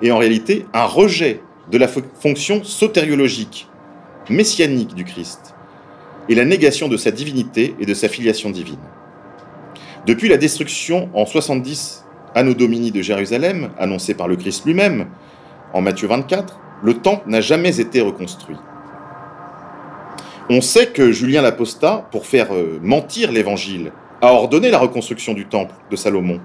est 0.00 0.12
en 0.12 0.18
réalité 0.18 0.64
un 0.72 0.84
rejet 0.84 1.42
de 1.70 1.76
la 1.76 1.88
fonction 1.88 2.62
sotériologique, 2.62 3.68
messianique 4.30 4.94
du 4.94 5.04
Christ, 5.04 5.54
et 6.28 6.36
la 6.36 6.44
négation 6.44 6.88
de 6.88 6.96
sa 6.96 7.10
divinité 7.10 7.74
et 7.80 7.86
de 7.86 7.94
sa 7.94 8.08
filiation 8.08 8.50
divine. 8.50 8.78
Depuis 10.06 10.28
la 10.28 10.36
destruction 10.36 11.10
en 11.14 11.26
70 11.26 12.04
Anno 12.34 12.54
Domini 12.54 12.92
de 12.92 13.02
Jérusalem, 13.02 13.70
annoncée 13.78 14.14
par 14.14 14.28
le 14.28 14.36
Christ 14.36 14.64
lui-même, 14.64 15.08
en 15.72 15.80
Matthieu 15.80 16.06
24, 16.06 16.60
le 16.84 16.94
temple 16.94 17.28
n'a 17.28 17.40
jamais 17.40 17.80
été 17.80 18.00
reconstruit. 18.00 18.56
On 20.48 20.60
sait 20.60 20.86
que 20.86 21.10
Julien 21.10 21.42
l'Apostat, 21.42 22.06
pour 22.12 22.24
faire 22.24 22.54
euh, 22.54 22.78
mentir 22.82 23.32
l'évangile, 23.32 23.92
a 24.20 24.32
ordonné 24.32 24.70
la 24.70 24.78
reconstruction 24.78 25.32
du 25.32 25.46
temple 25.46 25.74
de 25.90 25.96
Salomon. 25.96 26.40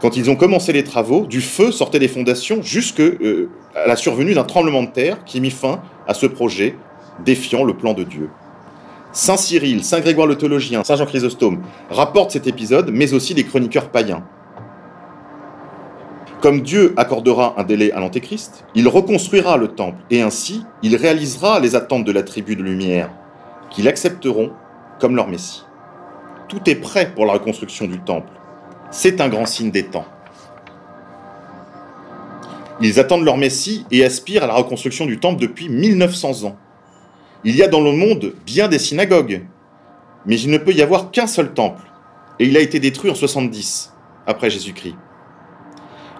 Quand 0.00 0.16
ils 0.16 0.30
ont 0.30 0.36
commencé 0.36 0.72
les 0.72 0.84
travaux, 0.84 1.26
du 1.26 1.40
feu 1.40 1.70
sortait 1.70 2.00
des 2.00 2.08
fondations 2.08 2.60
jusqu'à 2.62 3.04
euh, 3.04 3.48
la 3.86 3.96
survenue 3.96 4.34
d'un 4.34 4.44
tremblement 4.44 4.82
de 4.82 4.88
terre 4.88 5.24
qui 5.24 5.40
mit 5.40 5.50
fin 5.50 5.80
à 6.08 6.14
ce 6.14 6.26
projet, 6.26 6.76
défiant 7.24 7.62
le 7.62 7.74
plan 7.74 7.94
de 7.94 8.02
Dieu. 8.02 8.28
Saint 9.12 9.36
Cyril, 9.36 9.84
Saint 9.84 10.00
Grégoire 10.00 10.26
le 10.26 10.36
théologien, 10.36 10.82
Saint 10.84 10.96
Jean 10.96 11.06
Chrysostome 11.06 11.62
rapportent 11.90 12.32
cet 12.32 12.46
épisode, 12.46 12.90
mais 12.92 13.12
aussi 13.12 13.34
des 13.34 13.44
chroniqueurs 13.44 13.90
païens. 13.90 14.24
Comme 16.40 16.62
Dieu 16.62 16.92
accordera 16.96 17.54
un 17.56 17.62
délai 17.62 17.92
à 17.92 18.00
l'Antéchrist, 18.00 18.64
il 18.74 18.88
reconstruira 18.88 19.56
le 19.56 19.68
temple 19.68 20.02
et 20.10 20.22
ainsi 20.22 20.64
il 20.82 20.96
réalisera 20.96 21.60
les 21.60 21.76
attentes 21.76 22.04
de 22.04 22.10
la 22.10 22.24
tribu 22.24 22.56
de 22.56 22.62
lumière, 22.64 23.10
qu'ils 23.70 23.86
accepteront 23.86 24.50
comme 24.98 25.14
leur 25.14 25.28
Messie. 25.28 25.62
Tout 26.52 26.68
est 26.68 26.74
prêt 26.74 27.10
pour 27.14 27.24
la 27.24 27.32
reconstruction 27.32 27.86
du 27.86 27.98
temple. 27.98 28.30
C'est 28.90 29.22
un 29.22 29.30
grand 29.30 29.46
signe 29.46 29.70
des 29.70 29.84
temps. 29.84 30.04
Ils 32.82 33.00
attendent 33.00 33.24
leur 33.24 33.38
Messie 33.38 33.86
et 33.90 34.04
aspirent 34.04 34.44
à 34.44 34.46
la 34.46 34.52
reconstruction 34.52 35.06
du 35.06 35.18
temple 35.18 35.40
depuis 35.40 35.70
1900 35.70 36.44
ans. 36.44 36.58
Il 37.44 37.56
y 37.56 37.62
a 37.62 37.68
dans 37.68 37.80
le 37.80 37.92
monde 37.92 38.34
bien 38.44 38.68
des 38.68 38.78
synagogues, 38.78 39.46
mais 40.26 40.38
il 40.38 40.50
ne 40.50 40.58
peut 40.58 40.74
y 40.74 40.82
avoir 40.82 41.10
qu'un 41.10 41.26
seul 41.26 41.54
temple, 41.54 41.90
et 42.38 42.44
il 42.44 42.54
a 42.58 42.60
été 42.60 42.80
détruit 42.80 43.10
en 43.10 43.14
70 43.14 43.94
après 44.26 44.50
Jésus-Christ. 44.50 44.96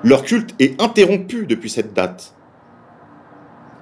Leur 0.02 0.22
culte 0.22 0.54
est 0.58 0.80
interrompu 0.80 1.44
depuis 1.44 1.68
cette 1.68 1.92
date, 1.92 2.32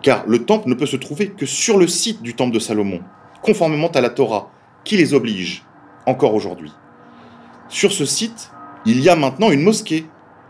car 0.02 0.24
le 0.26 0.44
temple 0.44 0.68
ne 0.68 0.74
peut 0.74 0.86
se 0.86 0.96
trouver 0.96 1.28
que 1.28 1.46
sur 1.46 1.78
le 1.78 1.86
site 1.86 2.22
du 2.22 2.34
temple 2.34 2.54
de 2.54 2.58
Salomon, 2.58 3.02
conformément 3.40 3.92
à 3.92 4.00
la 4.00 4.10
Torah, 4.10 4.50
qui 4.82 4.96
les 4.96 5.14
oblige, 5.14 5.64
encore 6.06 6.34
aujourd'hui. 6.34 6.72
Sur 7.68 7.92
ce 7.92 8.04
site, 8.04 8.50
il 8.86 9.00
y 9.00 9.08
a 9.08 9.16
maintenant 9.16 9.50
une 9.50 9.62
mosquée, 9.62 10.06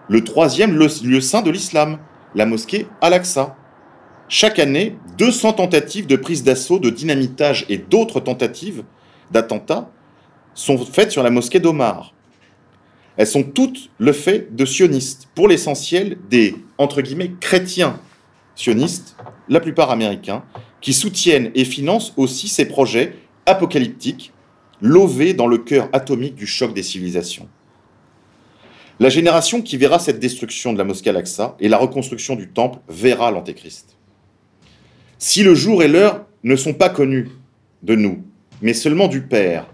le 0.08 0.24
troisième 0.24 0.76
lieu 0.76 1.20
saint 1.20 1.42
de 1.42 1.50
l'islam, 1.50 1.98
la 2.34 2.46
mosquée 2.46 2.86
Al-Aqsa. 3.00 3.56
Chaque 4.28 4.58
année, 4.58 4.96
200 5.18 5.54
tentatives 5.54 6.06
de 6.06 6.16
prise 6.16 6.44
d'assaut, 6.44 6.78
de 6.78 6.90
dynamitage 6.90 7.66
et 7.68 7.78
d'autres 7.78 8.20
tentatives 8.20 8.84
d'attentats 9.30 9.90
sont 10.54 10.78
faites 10.78 11.10
sur 11.10 11.22
la 11.22 11.30
mosquée 11.30 11.60
d'Omar. 11.60 12.14
Elles 13.16 13.26
sont 13.26 13.42
toutes 13.42 13.90
le 13.98 14.12
fait 14.12 14.54
de 14.54 14.64
sionistes, 14.64 15.28
pour 15.34 15.48
l'essentiel 15.48 16.16
des, 16.30 16.56
entre 16.78 17.02
guillemets, 17.02 17.32
chrétiens 17.40 17.98
sionistes, 18.54 19.16
la 19.48 19.60
plupart 19.60 19.90
américains, 19.90 20.44
qui 20.80 20.92
soutiennent 20.92 21.50
et 21.54 21.64
financent 21.64 22.14
aussi 22.16 22.48
ces 22.48 22.66
projets 22.66 23.16
apocalyptiques, 23.46 24.32
lovés 24.80 25.34
dans 25.34 25.46
le 25.46 25.58
cœur 25.58 25.88
atomique 25.92 26.34
du 26.34 26.46
choc 26.46 26.74
des 26.74 26.82
civilisations. 26.82 27.48
La 28.98 29.08
génération 29.08 29.62
qui 29.62 29.76
verra 29.76 29.98
cette 29.98 30.20
destruction 30.20 30.72
de 30.72 30.78
la 30.78 30.84
mosquée 30.84 31.10
Al-Aqsa 31.10 31.56
et 31.58 31.68
la 31.68 31.78
reconstruction 31.78 32.36
du 32.36 32.48
temple 32.48 32.80
verra 32.88 33.30
l'Antéchrist. 33.30 33.96
Si 35.18 35.42
le 35.42 35.54
jour 35.54 35.82
et 35.82 35.88
l'heure 35.88 36.26
ne 36.44 36.56
sont 36.56 36.74
pas 36.74 36.88
connus 36.88 37.28
de 37.82 37.94
nous, 37.94 38.22
mais 38.62 38.74
seulement 38.74 39.08
du 39.08 39.22
Père, 39.22 39.66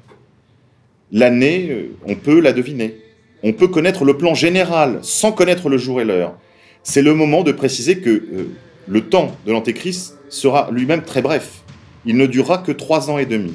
l'année, 1.11 1.69
euh, 1.71 1.97
on 2.07 2.15
peut 2.15 2.41
la 2.41 2.53
deviner 2.53 3.01
on 3.43 3.53
peut 3.53 3.69
connaître 3.69 4.05
le 4.05 4.17
plan 4.17 4.35
général 4.35 4.99
sans 5.03 5.31
connaître 5.31 5.69
le 5.69 5.79
jour 5.79 6.01
et 6.01 6.05
l'heure. 6.05 6.37
C'est 6.83 7.03
le 7.03 7.15
moment 7.15 7.43
de 7.43 7.53
préciser 7.53 7.99
que 7.99 8.11
euh, 8.11 8.51
le 8.89 9.09
temps 9.09 9.37
de 9.47 9.53
l'Antéchrist 9.53 10.19
sera 10.29 10.69
lui-même 10.73 11.03
très 11.03 11.23
bref. 11.23 11.63
Il 12.05 12.17
ne 12.17 12.27
durera 12.27 12.59
que 12.59 12.73
trois 12.73 13.11
ans 13.11 13.19
et 13.19 13.27
demi. 13.27 13.55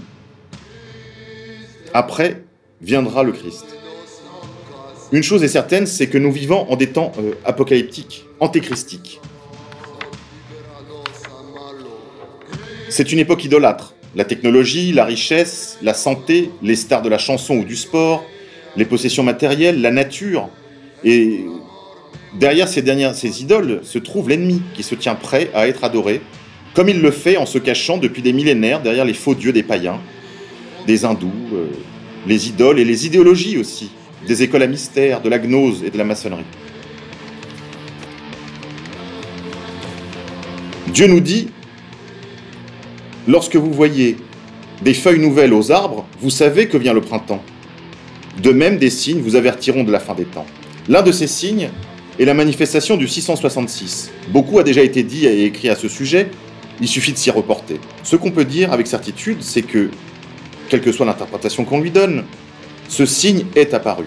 Après, 1.94 2.44
viendra 2.82 3.24
le 3.24 3.32
Christ. 3.34 3.66
Une 5.12 5.24
chose 5.24 5.44
est 5.44 5.50
certaine, 5.50 5.86
c'est 5.86 6.08
que 6.08 6.18
nous 6.18 6.32
vivons 6.32 6.72
en 6.72 6.78
des 6.78 6.88
temps 6.88 7.12
euh, 7.20 7.34
apocalyptiques, 7.44 8.26
antéchristiques. 8.40 9.20
C'est 12.90 13.12
une 13.12 13.20
époque 13.20 13.44
idolâtre. 13.44 13.94
La 14.16 14.24
technologie, 14.24 14.94
la 14.94 15.04
richesse, 15.04 15.78
la 15.82 15.94
santé, 15.94 16.50
les 16.62 16.76
stars 16.76 17.02
de 17.02 17.10
la 17.10 17.18
chanson 17.18 17.58
ou 17.58 17.64
du 17.66 17.76
sport, 17.76 18.24
les 18.78 18.86
possessions 18.86 19.24
matérielles, 19.24 19.82
la 19.82 19.92
nature. 19.92 20.50
Et 21.04 21.46
derrière 22.40 22.70
ces, 22.70 22.82
dernières, 22.82 23.16
ces 23.16 23.42
idoles 23.42 23.82
se 23.84 24.00
trouve 24.00 24.30
l'ennemi 24.30 24.62
qui 24.74 24.84
se 24.84 24.96
tient 24.96 25.16
prêt 25.16 25.50
à 25.54 25.68
être 25.68 25.84
adoré, 25.84 26.22
comme 26.74 26.88
il 26.88 27.02
le 27.02 27.12
fait 27.12 27.36
en 27.36 27.46
se 27.46 27.58
cachant 27.58 27.98
depuis 27.98 28.22
des 28.22 28.32
millénaires 28.32 28.82
derrière 28.82 29.06
les 29.06 29.14
faux 29.14 29.36
dieux 29.36 29.52
des 29.52 29.64
païens, 29.64 30.00
des 30.88 31.06
hindous, 31.06 31.32
euh, 31.54 31.68
les 32.28 32.50
idoles 32.50 32.80
et 32.80 32.86
les 32.86 33.06
idéologies 33.06 33.58
aussi, 33.58 33.92
des 34.28 34.44
écoles 34.44 34.64
à 34.64 34.68
mystère, 34.68 35.22
de 35.22 35.30
la 35.30 35.40
gnose 35.40 35.84
et 35.84 35.90
de 35.90 35.98
la 35.98 36.04
maçonnerie. 36.04 36.46
Dieu 40.88 41.08
nous 41.08 41.22
dit, 41.22 41.48
lorsque 43.28 43.56
vous 43.56 43.72
voyez 43.72 44.18
des 44.82 44.94
feuilles 44.94 45.20
nouvelles 45.20 45.54
aux 45.54 45.72
arbres, 45.72 46.06
vous 46.20 46.30
savez 46.30 46.68
que 46.68 46.78
vient 46.78 46.94
le 46.94 47.02
printemps. 47.02 47.44
De 48.42 48.52
même, 48.52 48.78
des 48.78 48.90
signes 48.90 49.22
vous 49.22 49.36
avertiront 49.36 49.84
de 49.84 49.92
la 49.92 50.00
fin 50.00 50.16
des 50.16 50.26
temps. 50.26 50.46
L'un 50.90 51.02
de 51.02 51.12
ces 51.12 51.28
signes 51.28 51.70
est 52.20 52.26
la 52.26 52.34
manifestation 52.34 52.98
du 52.98 53.08
666. 53.08 54.12
Beaucoup 54.30 54.60
a 54.60 54.64
déjà 54.64 54.82
été 54.82 55.04
dit 55.04 55.26
et 55.26 55.46
écrit 55.46 55.70
à 55.70 55.76
ce 55.76 55.88
sujet, 55.88 56.30
il 56.82 56.88
suffit 56.88 57.14
de 57.14 57.18
s'y 57.18 57.30
reporter. 57.32 57.80
Ce 58.04 58.16
qu'on 58.16 58.32
peut 58.32 58.46
dire 58.46 58.74
avec 58.74 58.88
certitude, 58.88 59.38
c'est 59.42 59.62
que, 59.62 59.90
quelle 60.72 60.82
que 60.82 60.94
soit 60.94 61.06
l'interprétation 61.06 61.66
qu'on 61.66 61.82
lui 61.82 61.92
donne, 61.92 62.24
ce 62.88 63.06
signe 63.06 63.44
est 63.58 63.74
apparu. 63.74 64.06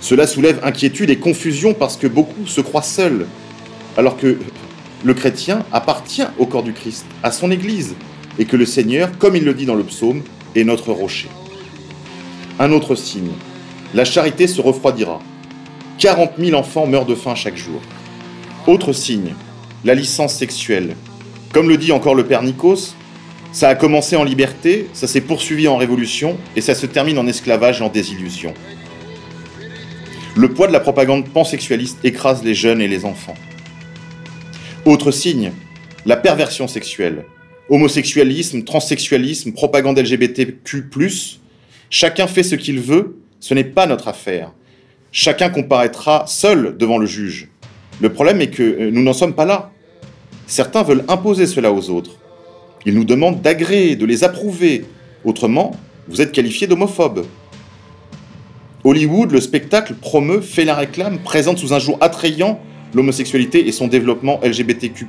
Cela 0.00 0.26
soulève 0.26 0.58
inquiétude 0.64 1.10
et 1.10 1.18
confusion 1.18 1.74
parce 1.74 1.98
que 1.98 2.06
beaucoup 2.06 2.46
se 2.46 2.62
croient 2.62 2.80
seuls, 2.80 3.26
alors 3.98 4.16
que 4.16 4.38
le 5.04 5.12
chrétien 5.12 5.62
appartient 5.70 6.24
au 6.38 6.46
corps 6.46 6.62
du 6.62 6.72
Christ, 6.72 7.04
à 7.22 7.30
son 7.30 7.50
Église, 7.50 7.94
et 8.38 8.46
que 8.46 8.56
le 8.56 8.64
Seigneur, 8.64 9.18
comme 9.18 9.36
il 9.36 9.44
le 9.44 9.52
dit 9.52 9.66
dans 9.66 9.74
le 9.74 9.84
psaume, 9.84 10.22
est 10.56 10.64
notre 10.64 10.92
rocher. 10.92 11.28
Un 12.58 12.72
autre 12.72 12.94
signe, 12.94 13.32
la 13.92 14.06
charité 14.06 14.46
se 14.46 14.62
refroidira. 14.62 15.20
40 15.98 16.32
000 16.38 16.58
enfants 16.58 16.86
meurent 16.86 17.04
de 17.04 17.14
faim 17.14 17.34
chaque 17.34 17.56
jour. 17.56 17.82
Autre 18.66 18.94
signe, 18.94 19.34
la 19.84 19.94
licence 19.94 20.32
sexuelle. 20.34 20.96
Comme 21.52 21.68
le 21.68 21.76
dit 21.76 21.92
encore 21.92 22.14
le 22.14 22.24
père 22.24 22.42
Nikos, 22.42 22.94
ça 23.54 23.68
a 23.68 23.76
commencé 23.76 24.16
en 24.16 24.24
liberté, 24.24 24.88
ça 24.94 25.06
s'est 25.06 25.20
poursuivi 25.20 25.68
en 25.68 25.76
révolution, 25.76 26.36
et 26.56 26.60
ça 26.60 26.74
se 26.74 26.86
termine 26.86 27.18
en 27.18 27.26
esclavage 27.28 27.80
et 27.80 27.84
en 27.84 27.88
désillusion. 27.88 28.52
Le 30.34 30.52
poids 30.52 30.66
de 30.66 30.72
la 30.72 30.80
propagande 30.80 31.28
pansexualiste 31.28 32.04
écrase 32.04 32.42
les 32.42 32.56
jeunes 32.56 32.80
et 32.80 32.88
les 32.88 33.04
enfants. 33.04 33.36
Autre 34.84 35.12
signe, 35.12 35.52
la 36.04 36.16
perversion 36.16 36.66
sexuelle. 36.66 37.26
Homosexualisme, 37.68 38.64
transsexualisme, 38.64 39.52
propagande 39.52 40.00
LGBTQ, 40.00 40.90
chacun 41.90 42.26
fait 42.26 42.42
ce 42.42 42.56
qu'il 42.56 42.80
veut, 42.80 43.16
ce 43.38 43.54
n'est 43.54 43.62
pas 43.62 43.86
notre 43.86 44.08
affaire. 44.08 44.50
Chacun 45.12 45.48
comparaîtra 45.48 46.24
seul 46.26 46.76
devant 46.76 46.98
le 46.98 47.06
juge. 47.06 47.48
Le 48.00 48.12
problème 48.12 48.40
est 48.40 48.50
que 48.50 48.64
euh, 48.64 48.90
nous 48.90 49.04
n'en 49.04 49.12
sommes 49.12 49.34
pas 49.34 49.44
là. 49.44 49.70
Certains 50.48 50.82
veulent 50.82 51.04
imposer 51.06 51.46
cela 51.46 51.72
aux 51.72 51.88
autres. 51.88 52.18
Ils 52.86 52.94
nous 52.94 53.04
demandent 53.04 53.40
d'agréer, 53.40 53.96
de 53.96 54.04
les 54.04 54.24
approuver. 54.24 54.84
Autrement, 55.24 55.72
vous 56.08 56.20
êtes 56.20 56.32
qualifiés 56.32 56.66
d'homophobes. 56.66 57.26
Hollywood, 58.84 59.30
le 59.30 59.40
spectacle, 59.40 59.94
promeut, 59.94 60.42
fait 60.42 60.66
la 60.66 60.74
réclame, 60.74 61.18
présente 61.18 61.58
sous 61.58 61.72
un 61.72 61.78
jour 61.78 61.96
attrayant 62.02 62.60
l'homosexualité 62.92 63.66
et 63.66 63.72
son 63.72 63.88
développement 63.88 64.38
LGBTQ. 64.42 65.06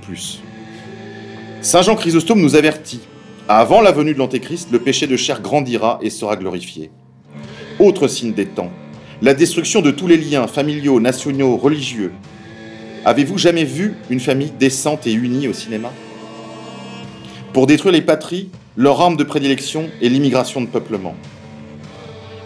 Saint 1.61 1.81
Jean 1.81 1.95
Chrysostome 1.95 2.41
nous 2.41 2.55
avertit 2.55 3.01
avant 3.47 3.81
la 3.81 3.91
venue 3.91 4.13
de 4.13 4.17
l'Antéchrist, 4.17 4.71
le 4.71 4.79
péché 4.79 5.05
de 5.05 5.17
chair 5.17 5.41
grandira 5.41 5.99
et 6.01 6.09
sera 6.09 6.35
glorifié. 6.35 6.89
Autre 7.79 8.07
signe 8.07 8.33
des 8.33 8.47
temps, 8.47 8.71
la 9.21 9.33
destruction 9.33 9.81
de 9.81 9.91
tous 9.91 10.07
les 10.07 10.17
liens 10.17 10.47
familiaux, 10.47 10.99
nationaux, 10.99 11.57
religieux. 11.57 12.11
Avez-vous 13.03 13.37
jamais 13.37 13.65
vu 13.65 13.93
une 14.09 14.19
famille 14.19 14.51
décente 14.57 15.05
et 15.05 15.13
unie 15.13 15.47
au 15.47 15.53
cinéma? 15.53 15.91
Pour 17.55 17.67
détruire 17.67 17.93
les 17.93 18.01
patries, 18.01 18.49
leur 18.75 18.99
arme 18.99 19.15
de 19.15 19.23
prédilection 19.23 19.89
est 20.01 20.09
l'immigration 20.09 20.59
de 20.59 20.65
peuplement. 20.65 21.15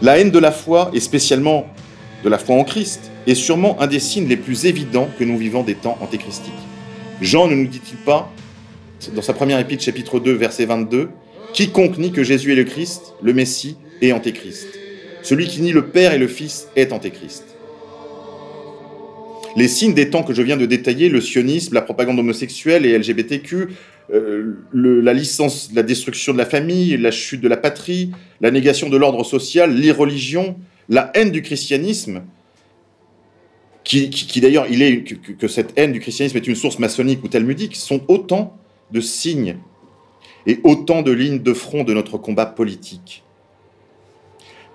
La 0.03 0.19
haine 0.19 0.29
de 0.29 0.37
la 0.37 0.51
foi, 0.51 0.91
et 0.93 0.99
spécialement 0.99 1.65
de 2.23 2.29
la 2.29 2.37
foi 2.37 2.55
en 2.55 2.63
Christ, 2.63 3.09
est 3.25 3.33
sûrement 3.33 3.81
un 3.81 3.87
des 3.87 3.97
signes 3.97 4.27
les 4.27 4.37
plus 4.37 4.67
évidents 4.67 5.09
que 5.17 5.23
nous 5.23 5.35
vivons 5.35 5.63
des 5.63 5.73
temps 5.73 5.97
antéchristiques. 5.99 6.53
Jean 7.21 7.47
ne 7.47 7.55
nous 7.55 7.65
dit-il 7.65 7.97
pas, 7.97 8.31
dans 9.15 9.23
sa 9.23 9.33
première 9.33 9.57
épître, 9.57 9.83
chapitre 9.83 10.19
2, 10.19 10.31
verset 10.33 10.67
22, 10.67 11.09
Quiconque 11.53 11.97
nie 11.97 12.11
que 12.11 12.23
Jésus 12.23 12.51
est 12.51 12.55
le 12.55 12.65
Christ, 12.65 13.15
le 13.23 13.33
Messie, 13.33 13.77
est 14.03 14.11
antéchrist. 14.11 14.67
Celui 15.23 15.47
qui 15.47 15.61
nie 15.61 15.71
le 15.71 15.87
Père 15.87 16.13
et 16.13 16.19
le 16.19 16.27
Fils 16.27 16.67
est 16.75 16.93
antéchrist. 16.93 17.45
Les 19.55 19.67
signes 19.67 19.95
des 19.95 20.11
temps 20.11 20.21
que 20.21 20.35
je 20.35 20.43
viens 20.43 20.57
de 20.57 20.67
détailler, 20.67 21.09
le 21.09 21.19
sionisme, 21.19 21.73
la 21.73 21.81
propagande 21.81 22.19
homosexuelle 22.19 22.85
et 22.85 22.95
LGBTQ, 22.95 23.69
euh, 24.11 24.55
la 24.73 25.13
licence, 25.13 25.69
la 25.73 25.83
destruction 25.83 26.33
de 26.33 26.37
la 26.37 26.45
famille, 26.45 26.97
la 26.97 27.11
chute 27.11 27.41
de 27.41 27.47
la 27.47 27.57
patrie, 27.57 28.11
la 28.41 28.49
négation 28.49 28.89
de 28.89 28.97
l'ordre 28.97 29.23
social, 29.23 29.75
l'irreligion, 29.75 30.57
la 30.89 31.11
haine 31.13 31.31
du 31.31 31.41
christianisme, 31.41 32.23
qui, 33.83 34.41
d'ailleurs, 34.41 34.67
il 34.69 34.81
est 34.83 35.03
que, 35.03 35.47
cette 35.47 35.73
haine 35.75 35.91
du 35.91 35.99
christianisme 35.99 36.37
est 36.37 36.47
une 36.47 36.55
source 36.55 36.79
maçonnique 36.79 37.23
ou 37.23 37.27
talmudique, 37.27 37.75
sont 37.75 38.01
autant 38.07 38.57
de 38.91 39.01
signes 39.01 39.57
et 40.45 40.59
autant 40.63 41.01
de 41.01 41.11
lignes 41.11 41.41
de 41.41 41.53
front 41.53 41.83
de 41.83 41.93
notre 41.93 42.17
combat 42.17 42.45
politique. 42.45 43.23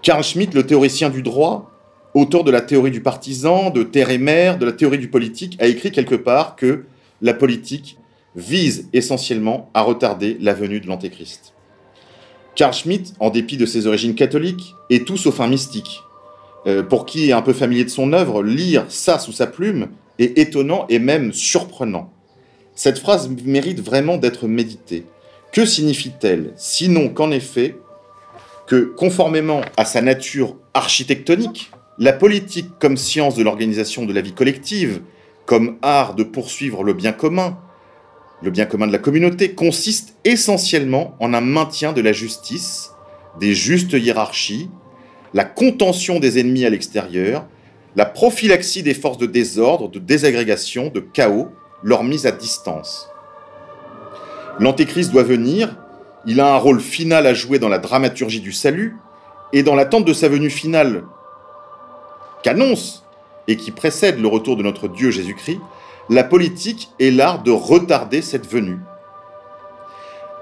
Karl 0.02 0.22
Schmitt, 0.22 0.52
le 0.54 0.64
théoricien 0.64 1.10
du 1.10 1.22
droit, 1.22 1.70
auteur 2.14 2.44
de 2.44 2.50
la 2.50 2.60
théorie 2.60 2.90
du 2.90 3.00
partisan, 3.00 3.70
de 3.70 3.82
terre 3.82 4.10
et 4.10 4.18
mer, 4.18 4.58
de 4.58 4.66
la 4.66 4.72
théorie 4.72 4.98
du 4.98 5.08
politique, 5.08 5.56
a 5.60 5.66
écrit 5.66 5.90
quelque 5.90 6.14
part 6.14 6.56
que 6.56 6.84
la 7.22 7.34
politique 7.34 7.98
vise 8.36 8.88
essentiellement 8.92 9.70
à 9.74 9.82
retarder 9.82 10.36
la 10.40 10.54
venue 10.54 10.80
de 10.80 10.86
l'Antéchrist. 10.86 11.54
Carl 12.54 12.72
Schmitt, 12.72 13.14
en 13.20 13.30
dépit 13.30 13.56
de 13.56 13.66
ses 13.66 13.86
origines 13.86 14.14
catholiques, 14.14 14.74
est 14.90 15.06
tout 15.06 15.16
sauf 15.16 15.40
un 15.40 15.48
mystique. 15.48 16.02
Euh, 16.66 16.82
pour 16.82 17.04
qui 17.04 17.28
est 17.28 17.32
un 17.32 17.42
peu 17.42 17.52
familier 17.52 17.84
de 17.84 17.90
son 17.90 18.12
œuvre, 18.12 18.42
lire 18.42 18.86
ça 18.88 19.18
sous 19.18 19.32
sa 19.32 19.46
plume 19.46 19.88
est 20.18 20.38
étonnant 20.38 20.86
et 20.88 20.98
même 20.98 21.32
surprenant. 21.32 22.12
Cette 22.74 22.98
phrase 22.98 23.28
mérite 23.44 23.80
vraiment 23.80 24.16
d'être 24.16 24.46
méditée. 24.46 25.04
Que 25.52 25.66
signifie-t-elle? 25.66 26.52
Sinon 26.56 27.08
qu'en 27.08 27.30
effet, 27.30 27.76
que 28.66 28.84
conformément 28.84 29.60
à 29.76 29.84
sa 29.84 30.00
nature 30.00 30.56
architectonique, 30.72 31.70
la 31.98 32.12
politique 32.12 32.70
comme 32.80 32.96
science 32.96 33.36
de 33.36 33.42
l'organisation 33.42 34.04
de 34.04 34.12
la 34.12 34.20
vie 34.20 34.32
collective, 34.32 35.02
comme 35.46 35.76
art 35.82 36.14
de 36.14 36.24
poursuivre 36.24 36.82
le 36.82 36.94
bien 36.94 37.12
commun, 37.12 37.58
le 38.42 38.50
bien 38.50 38.66
commun 38.66 38.86
de 38.86 38.92
la 38.92 38.98
communauté, 38.98 39.54
consiste 39.54 40.16
essentiellement 40.24 41.16
en 41.20 41.34
un 41.34 41.40
maintien 41.40 41.92
de 41.92 42.00
la 42.00 42.12
justice, 42.12 42.92
des 43.40 43.54
justes 43.54 43.92
hiérarchies, 43.92 44.70
la 45.32 45.44
contention 45.44 46.20
des 46.20 46.38
ennemis 46.38 46.64
à 46.64 46.70
l'extérieur, 46.70 47.46
la 47.96 48.04
prophylaxie 48.04 48.82
des 48.82 48.94
forces 48.94 49.18
de 49.18 49.26
désordre, 49.26 49.88
de 49.88 49.98
désagrégation, 49.98 50.88
de 50.88 51.00
chaos, 51.00 51.48
leur 51.82 52.04
mise 52.04 52.26
à 52.26 52.32
distance. 52.32 53.08
L'Antéchrist 54.58 55.10
doit 55.10 55.22
venir, 55.22 55.76
il 56.26 56.40
a 56.40 56.54
un 56.54 56.58
rôle 56.58 56.80
final 56.80 57.26
à 57.26 57.34
jouer 57.34 57.58
dans 57.58 57.68
la 57.68 57.78
dramaturgie 57.78 58.40
du 58.40 58.52
salut, 58.52 58.96
et 59.52 59.62
dans 59.62 59.74
l'attente 59.74 60.04
de 60.04 60.12
sa 60.12 60.28
venue 60.28 60.50
finale 60.50 61.04
qu'annonce 62.42 63.04
et 63.46 63.56
qui 63.56 63.70
précède 63.70 64.18
le 64.18 64.26
retour 64.26 64.56
de 64.56 64.62
notre 64.62 64.88
Dieu 64.88 65.10
Jésus-Christ, 65.10 65.60
la 66.10 66.24
politique 66.24 66.90
est 67.00 67.10
l'art 67.10 67.42
de 67.42 67.50
retarder 67.50 68.20
cette 68.22 68.46
venue. 68.46 68.78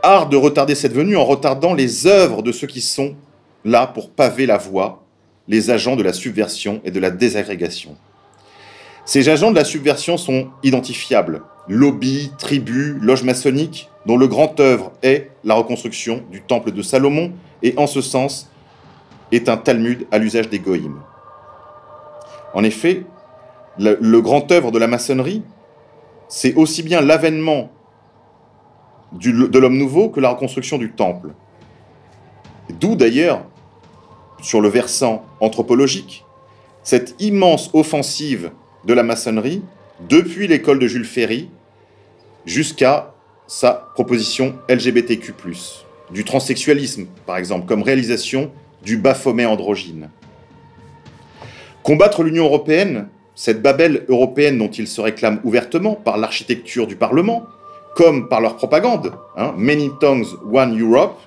Art 0.03 0.29
de 0.29 0.37
retarder 0.37 0.75
cette 0.75 0.92
venue 0.92 1.16
en 1.16 1.25
retardant 1.25 1.75
les 1.75 2.07
œuvres 2.07 2.42
de 2.42 2.51
ceux 2.51 2.66
qui 2.66 2.81
sont 2.81 3.14
là 3.64 3.87
pour 3.87 4.11
paver 4.11 4.46
la 4.46 4.59
voie, 4.59 5.05
les 5.46 5.70
agents 5.70 5.94
de 5.94 6.03
la 6.03 6.12
subversion 6.12 6.81
et 6.85 6.90
de 6.90 6.98
la 6.98 7.11
désagrégation. 7.11 7.96
Ces 9.05 9.29
agents 9.29 9.51
de 9.51 9.57
la 9.57 9.64
subversion 9.64 10.16
sont 10.16 10.48
identifiables. 10.62 11.42
Lobby, 11.68 12.33
tribus, 12.38 12.96
loges 13.01 13.22
maçonniques, 13.22 13.88
dont 14.07 14.16
le 14.16 14.27
grand 14.27 14.59
œuvre 14.59 14.92
est 15.03 15.31
la 15.44 15.55
reconstruction 15.55 16.22
du 16.31 16.42
temple 16.42 16.72
de 16.72 16.83
Salomon 16.83 17.33
et 17.62 17.75
en 17.77 17.87
ce 17.87 18.01
sens 18.01 18.51
est 19.31 19.48
un 19.48 19.57
Talmud 19.57 20.07
à 20.11 20.18
l'usage 20.18 20.48
des 20.48 20.59
goïms. 20.59 21.01
En 22.55 22.64
effet, 22.64 23.05
le, 23.78 24.20
grand 24.20 24.50
œuvre 24.52 24.70
de 24.70 24.78
la 24.78 24.87
maçonnerie, 24.87 25.42
c'est 26.28 26.54
aussi 26.54 26.82
bien 26.82 27.00
l'avènement 27.00 27.70
de 29.12 29.58
l'homme 29.58 29.76
nouveau 29.76 30.08
que 30.08 30.20
la 30.20 30.30
reconstruction 30.30 30.78
du 30.78 30.92
temple. 30.92 31.30
D'où 32.70 32.96
d'ailleurs, 32.96 33.44
sur 34.40 34.61
le 34.61 34.68
versant 34.68 35.24
anthropologique, 35.40 36.24
cette 36.82 37.14
immense 37.20 37.70
offensive 37.74 38.52
de 38.85 38.94
la 38.94 39.02
maçonnerie 39.02 39.62
depuis 40.08 40.48
l'école 40.48 40.78
de 40.78 40.87
Jules 40.87 41.04
Ferry 41.04 41.48
jusqu'à 42.46 43.14
sa 43.46 43.90
proposition 43.94 44.54
LGBTQ+, 44.68 45.35
du 46.11 46.24
transsexualisme 46.24 47.06
par 47.26 47.37
exemple, 47.37 47.66
comme 47.66 47.82
réalisation 47.82 48.50
du 48.82 48.96
Baphomet 48.96 49.44
androgyne. 49.44 50.11
Combattre 51.82 52.22
l'Union 52.22 52.44
européenne, 52.44 53.08
cette 53.42 53.61
Babel 53.61 54.05
européenne 54.07 54.57
dont 54.57 54.70
ils 54.70 54.87
se 54.87 55.00
réclament 55.00 55.40
ouvertement 55.42 55.96
par 55.96 56.16
l'architecture 56.16 56.87
du 56.87 56.94
Parlement, 56.94 57.44
comme 57.96 58.28
par 58.28 58.40
leur 58.40 58.55
propagande, 58.55 59.14
hein, 59.37 59.52
Many 59.59 59.90
Tongues, 60.00 60.28
One 60.52 60.81
Europe, 60.81 61.18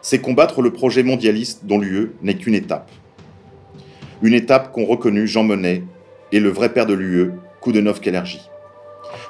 c'est 0.00 0.20
combattre 0.20 0.62
le 0.62 0.72
projet 0.72 1.02
mondialiste 1.02 1.62
dont 1.64 1.80
l'UE 1.80 2.12
n'est 2.22 2.36
qu'une 2.36 2.54
étape. 2.54 2.88
Une 4.22 4.32
étape 4.32 4.70
qu'ont 4.70 4.86
reconnu 4.86 5.26
Jean 5.26 5.42
Monnet 5.42 5.82
et 6.30 6.38
le 6.38 6.50
vrai 6.50 6.72
père 6.72 6.86
de 6.86 6.94
l'UE, 6.94 7.32
Koudenov 7.60 7.98
Kellergy. 7.98 8.42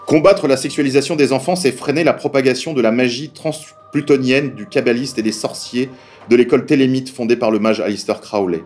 Combattre 0.07 0.47
la 0.47 0.59
sexualisation 0.59 1.17
des 1.17 1.33
enfants, 1.33 1.57
c'est 1.57 1.73
freiner 1.73 2.05
la 2.05 2.13
propagation 2.13 2.75
de 2.75 2.83
la 2.83 2.93
magie 2.93 3.31
transplutonienne 3.31 4.51
du 4.51 4.67
kabbaliste 4.67 5.19
et 5.19 5.23
des 5.23 5.33
sorciers 5.33 5.89
de 6.29 6.37
l'école 6.37 6.67
télémite 6.67 7.09
fondée 7.09 7.37
par 7.37 7.51
le 7.51 7.61
mage 7.61 7.81
Alistair 7.81 8.21
Crowley. 8.21 8.63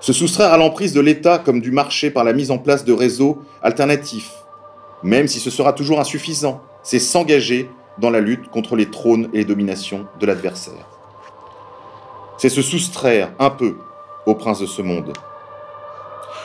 Se 0.00 0.14
soustraire 0.14 0.52
à 0.52 0.56
l'emprise 0.56 0.94
de 0.94 1.00
l'État 1.00 1.38
comme 1.38 1.60
du 1.60 1.70
marché 1.70 2.10
par 2.10 2.24
la 2.24 2.32
mise 2.32 2.50
en 2.50 2.56
place 2.56 2.84
de 2.84 2.92
réseaux 2.92 3.42
alternatifs, 3.62 4.32
même 5.02 5.28
si 5.28 5.40
ce 5.40 5.50
sera 5.50 5.74
toujours 5.74 6.00
insuffisant, 6.00 6.62
c'est 6.82 6.98
s'engager 6.98 7.68
dans 7.98 8.08
la 8.08 8.20
lutte 8.20 8.48
contre 8.48 8.76
les 8.76 8.90
trônes 8.90 9.28
et 9.34 9.38
les 9.38 9.44
dominations 9.44 10.06
de 10.18 10.24
l'adversaire. 10.24 10.88
C'est 12.38 12.48
se 12.48 12.62
soustraire 12.62 13.30
un 13.38 13.50
peu 13.50 13.76
au 14.24 14.34
prince 14.34 14.60
de 14.60 14.66
ce 14.66 14.80
monde. 14.80 15.12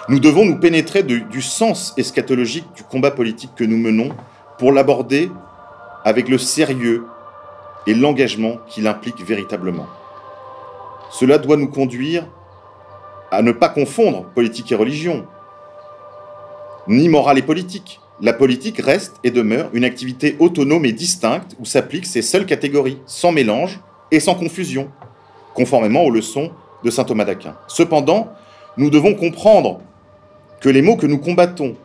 Nous 0.10 0.20
devons 0.20 0.46
nous 0.46 0.60
pénétrer 0.60 1.04
du 1.04 1.41
sens 1.41 1.94
eschatologique 1.98 2.68
du 2.76 2.84
combat 2.84 3.12
politique 3.12 3.52
que 3.56 3.63
nous 3.63 3.78
menons 3.78 4.10
pour 4.60 4.74
l'aborder 4.74 5.32
avec 6.04 6.28
le 6.28 6.38
sérieux 6.38 7.06
et 7.88 7.94
l'engagement 7.94 8.58
qu'il 8.68 8.88
implique 8.88 9.24
véritablement. 9.26 9.88
Cela 11.10 11.38
doit 11.38 11.58
nous 11.58 11.70
conduire 11.70 12.28
à 13.36 13.41
ne 13.41 13.52
pas 13.52 13.69
confondre 13.69 14.26
politique 14.34 14.71
et 14.71 14.76
religion, 14.76 15.26
ni 16.88 17.10
morale 17.10 17.38
et 17.38 17.43
politique. 17.43 18.00
La 18.21 18.32
politique 18.32 18.80
reste 18.80 19.17
et 19.24 19.32
demeure 19.32 19.69
une 19.74 19.84
activité 19.84 20.38
autonome 20.39 20.86
et 20.86 20.93
distincte 20.93 21.56
où 21.60 21.65
s'appliquent 21.65 22.06
ces 22.06 22.21
seules 22.21 22.45
catégories, 22.45 23.00
sans 23.06 23.34
mélange 23.34 23.82
et 24.12 24.21
sans 24.21 24.36
confusion, 24.36 24.89
conformément 25.54 26.04
aux 26.04 26.12
leçons 26.12 26.52
de 26.84 26.89
saint 26.89 27.04
Thomas 27.04 27.26
d'Aquin. 27.26 27.58
Cependant, 27.67 28.30
nous 28.78 28.89
devons 28.89 29.15
comprendre 29.15 29.82
que 30.62 30.69
les 30.69 30.82
mots 30.82 30.95
que 30.95 31.08
nous 31.08 31.17
combattons, 31.17 31.76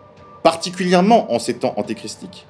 particulièrement 0.45 1.33
en 1.33 1.39
ces 1.39 1.55
temps 1.55 1.75
antéchristiques, 1.77 2.47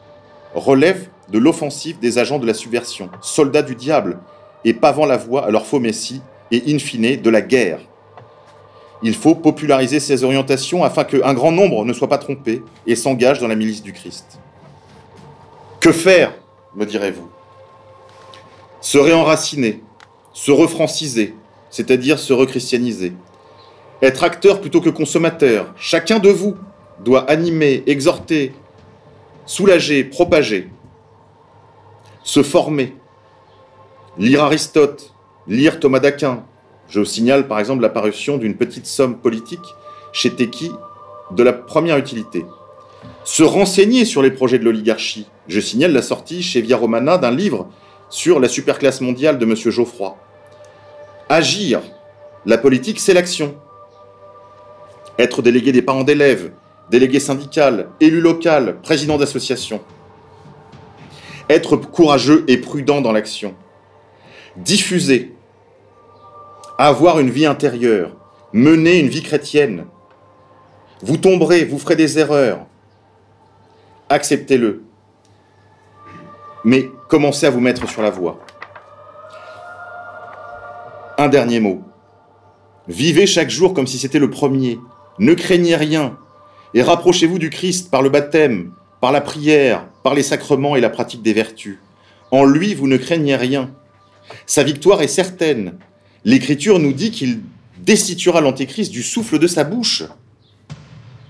relèvent 0.54 1.08
de 1.30 1.38
l'offensive 1.38 1.98
des 2.00 2.18
agents 2.18 2.38
de 2.38 2.46
la 2.46 2.54
subversion, 2.54 3.08
soldats 3.22 3.62
du 3.62 3.76
diable, 3.76 4.18
et 4.64 4.74
pavant 4.74 5.06
la 5.06 5.16
voie 5.16 5.46
à 5.46 5.50
leur 5.50 5.64
faux 5.64 5.80
messie, 5.80 6.20
et 6.50 6.62
in 6.66 6.78
fine 6.78 7.16
de 7.16 7.30
la 7.30 7.40
guerre. 7.40 7.80
Il 9.02 9.14
faut 9.14 9.34
populariser 9.34 9.98
ces 9.98 10.24
orientations 10.24 10.84
afin 10.84 11.04
qu'un 11.04 11.34
grand 11.34 11.52
nombre 11.52 11.84
ne 11.84 11.92
soit 11.92 12.08
pas 12.08 12.18
trompé 12.18 12.62
et 12.86 12.96
s'engage 12.96 13.40
dans 13.40 13.48
la 13.48 13.54
milice 13.54 13.82
du 13.82 13.92
Christ. 13.92 14.38
Que 15.80 15.92
faire, 15.92 16.34
me 16.74 16.84
direz-vous? 16.84 17.28
Se 18.82 18.98
réenraciner, 18.98 19.82
se 20.32 20.50
refranciser, 20.50 21.34
c'est-à-dire 21.70 22.18
se 22.18 22.32
rechristianiser. 22.32 23.14
Être 24.02 24.24
acteur 24.24 24.60
plutôt 24.60 24.80
que 24.80 24.90
consommateur. 24.90 25.72
Chacun 25.76 26.18
de 26.18 26.28
vous 26.28 26.56
doit 27.02 27.30
animer, 27.30 27.82
exhorter, 27.86 28.52
soulager, 29.46 30.04
propager, 30.04 30.70
se 32.22 32.42
former, 32.42 32.94
lire 34.18 34.44
Aristote, 34.44 35.14
lire 35.46 35.80
Thomas 35.80 36.00
d'Aquin. 36.00 36.44
Je 36.90 37.04
signale 37.04 37.46
par 37.46 37.60
exemple 37.60 37.82
l'apparition 37.82 38.36
d'une 38.36 38.56
petite 38.56 38.86
somme 38.86 39.16
politique 39.16 39.74
chez 40.12 40.30
Teki 40.30 40.72
de 41.30 41.42
la 41.42 41.52
première 41.52 41.96
utilité. 41.96 42.44
Se 43.22 43.44
renseigner 43.44 44.04
sur 44.04 44.22
les 44.22 44.32
projets 44.32 44.58
de 44.58 44.64
l'oligarchie. 44.64 45.28
Je 45.46 45.60
signale 45.60 45.92
la 45.92 46.02
sortie 46.02 46.42
chez 46.42 46.60
Via 46.60 46.76
Romana 46.76 47.16
d'un 47.16 47.30
livre 47.30 47.68
sur 48.08 48.40
la 48.40 48.48
superclasse 48.48 49.00
mondiale 49.00 49.38
de 49.38 49.46
M. 49.46 49.54
Geoffroy. 49.54 50.16
Agir. 51.28 51.80
La 52.44 52.58
politique, 52.58 52.98
c'est 52.98 53.14
l'action. 53.14 53.54
Être 55.16 55.42
délégué 55.42 55.70
des 55.70 55.82
parents 55.82 56.02
d'élèves, 56.02 56.50
délégué 56.90 57.20
syndical, 57.20 57.88
élu 58.00 58.20
local, 58.20 58.78
président 58.82 59.16
d'association. 59.16 59.80
Être 61.48 61.76
courageux 61.76 62.44
et 62.48 62.56
prudent 62.56 63.00
dans 63.00 63.12
l'action. 63.12 63.54
Diffuser. 64.56 65.34
Avoir 66.82 67.20
une 67.20 67.28
vie 67.28 67.44
intérieure. 67.44 68.16
Mener 68.54 69.00
une 69.00 69.08
vie 69.08 69.22
chrétienne. 69.22 69.84
Vous 71.02 71.18
tomberez, 71.18 71.66
vous 71.66 71.78
ferez 71.78 71.94
des 71.94 72.18
erreurs. 72.18 72.64
Acceptez-le. 74.08 74.82
Mais 76.64 76.90
commencez 77.10 77.44
à 77.44 77.50
vous 77.50 77.60
mettre 77.60 77.86
sur 77.86 78.00
la 78.00 78.08
voie. 78.08 78.40
Un 81.18 81.28
dernier 81.28 81.60
mot. 81.60 81.82
Vivez 82.88 83.26
chaque 83.26 83.50
jour 83.50 83.74
comme 83.74 83.86
si 83.86 83.98
c'était 83.98 84.18
le 84.18 84.30
premier. 84.30 84.78
Ne 85.18 85.34
craignez 85.34 85.76
rien. 85.76 86.16
Et 86.72 86.80
rapprochez-vous 86.80 87.38
du 87.38 87.50
Christ 87.50 87.90
par 87.90 88.00
le 88.00 88.08
baptême, 88.08 88.72
par 89.02 89.12
la 89.12 89.20
prière, 89.20 89.86
par 90.02 90.14
les 90.14 90.22
sacrements 90.22 90.76
et 90.76 90.80
la 90.80 90.88
pratique 90.88 91.20
des 91.20 91.34
vertus. 91.34 91.78
En 92.30 92.46
lui, 92.46 92.74
vous 92.74 92.88
ne 92.88 92.96
craignez 92.96 93.36
rien. 93.36 93.70
Sa 94.46 94.62
victoire 94.62 95.02
est 95.02 95.08
certaine. 95.08 95.78
L'Écriture 96.24 96.78
nous 96.78 96.92
dit 96.92 97.10
qu'il 97.10 97.40
destituera 97.78 98.42
l'Antéchrist 98.42 98.92
du 98.92 99.02
souffle 99.02 99.38
de 99.38 99.46
sa 99.46 99.64
bouche. 99.64 100.02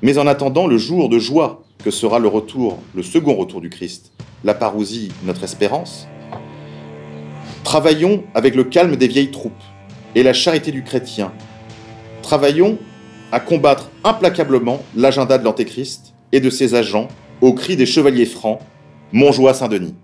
Mais 0.03 0.19
en 0.19 0.27
attendant 0.27 0.67
le 0.67 0.79
jour 0.79 1.09
de 1.09 1.19
joie 1.19 1.63
que 1.85 1.93
sera 1.93 2.19
le 2.19 2.27
retour, 2.27 2.79
le 2.95 3.05
second 3.05 3.37
retour 3.37 3.61
du 3.61 3.71
Christ, 3.71 4.11
la 4.43 4.53
parousie, 4.53 5.13
notre 5.25 5.45
espérance, 5.45 6.09
travaillons 7.63 8.25
avec 8.35 8.57
le 8.57 8.65
calme 8.65 8.97
des 8.97 9.07
vieilles 9.07 9.31
troupes 9.31 9.53
et 10.17 10.25
la 10.25 10.33
charité 10.33 10.73
du 10.73 10.83
chrétien. 10.83 11.33
Travaillons 12.23 12.77
à 13.31 13.39
combattre 13.39 13.91
implacablement 14.03 14.83
l'agenda 14.97 15.39
de 15.39 15.45
l'Antéchrist 15.45 16.15
et 16.33 16.41
de 16.41 16.51
ses 16.51 16.75
agents 16.75 17.07
au 17.41 17.53
cri 17.53 17.77
des 17.77 17.87
chevaliers 17.87 18.27
francs, 18.27 18.59
Montjoie 19.13 19.55
Saint-Denis. 19.55 19.95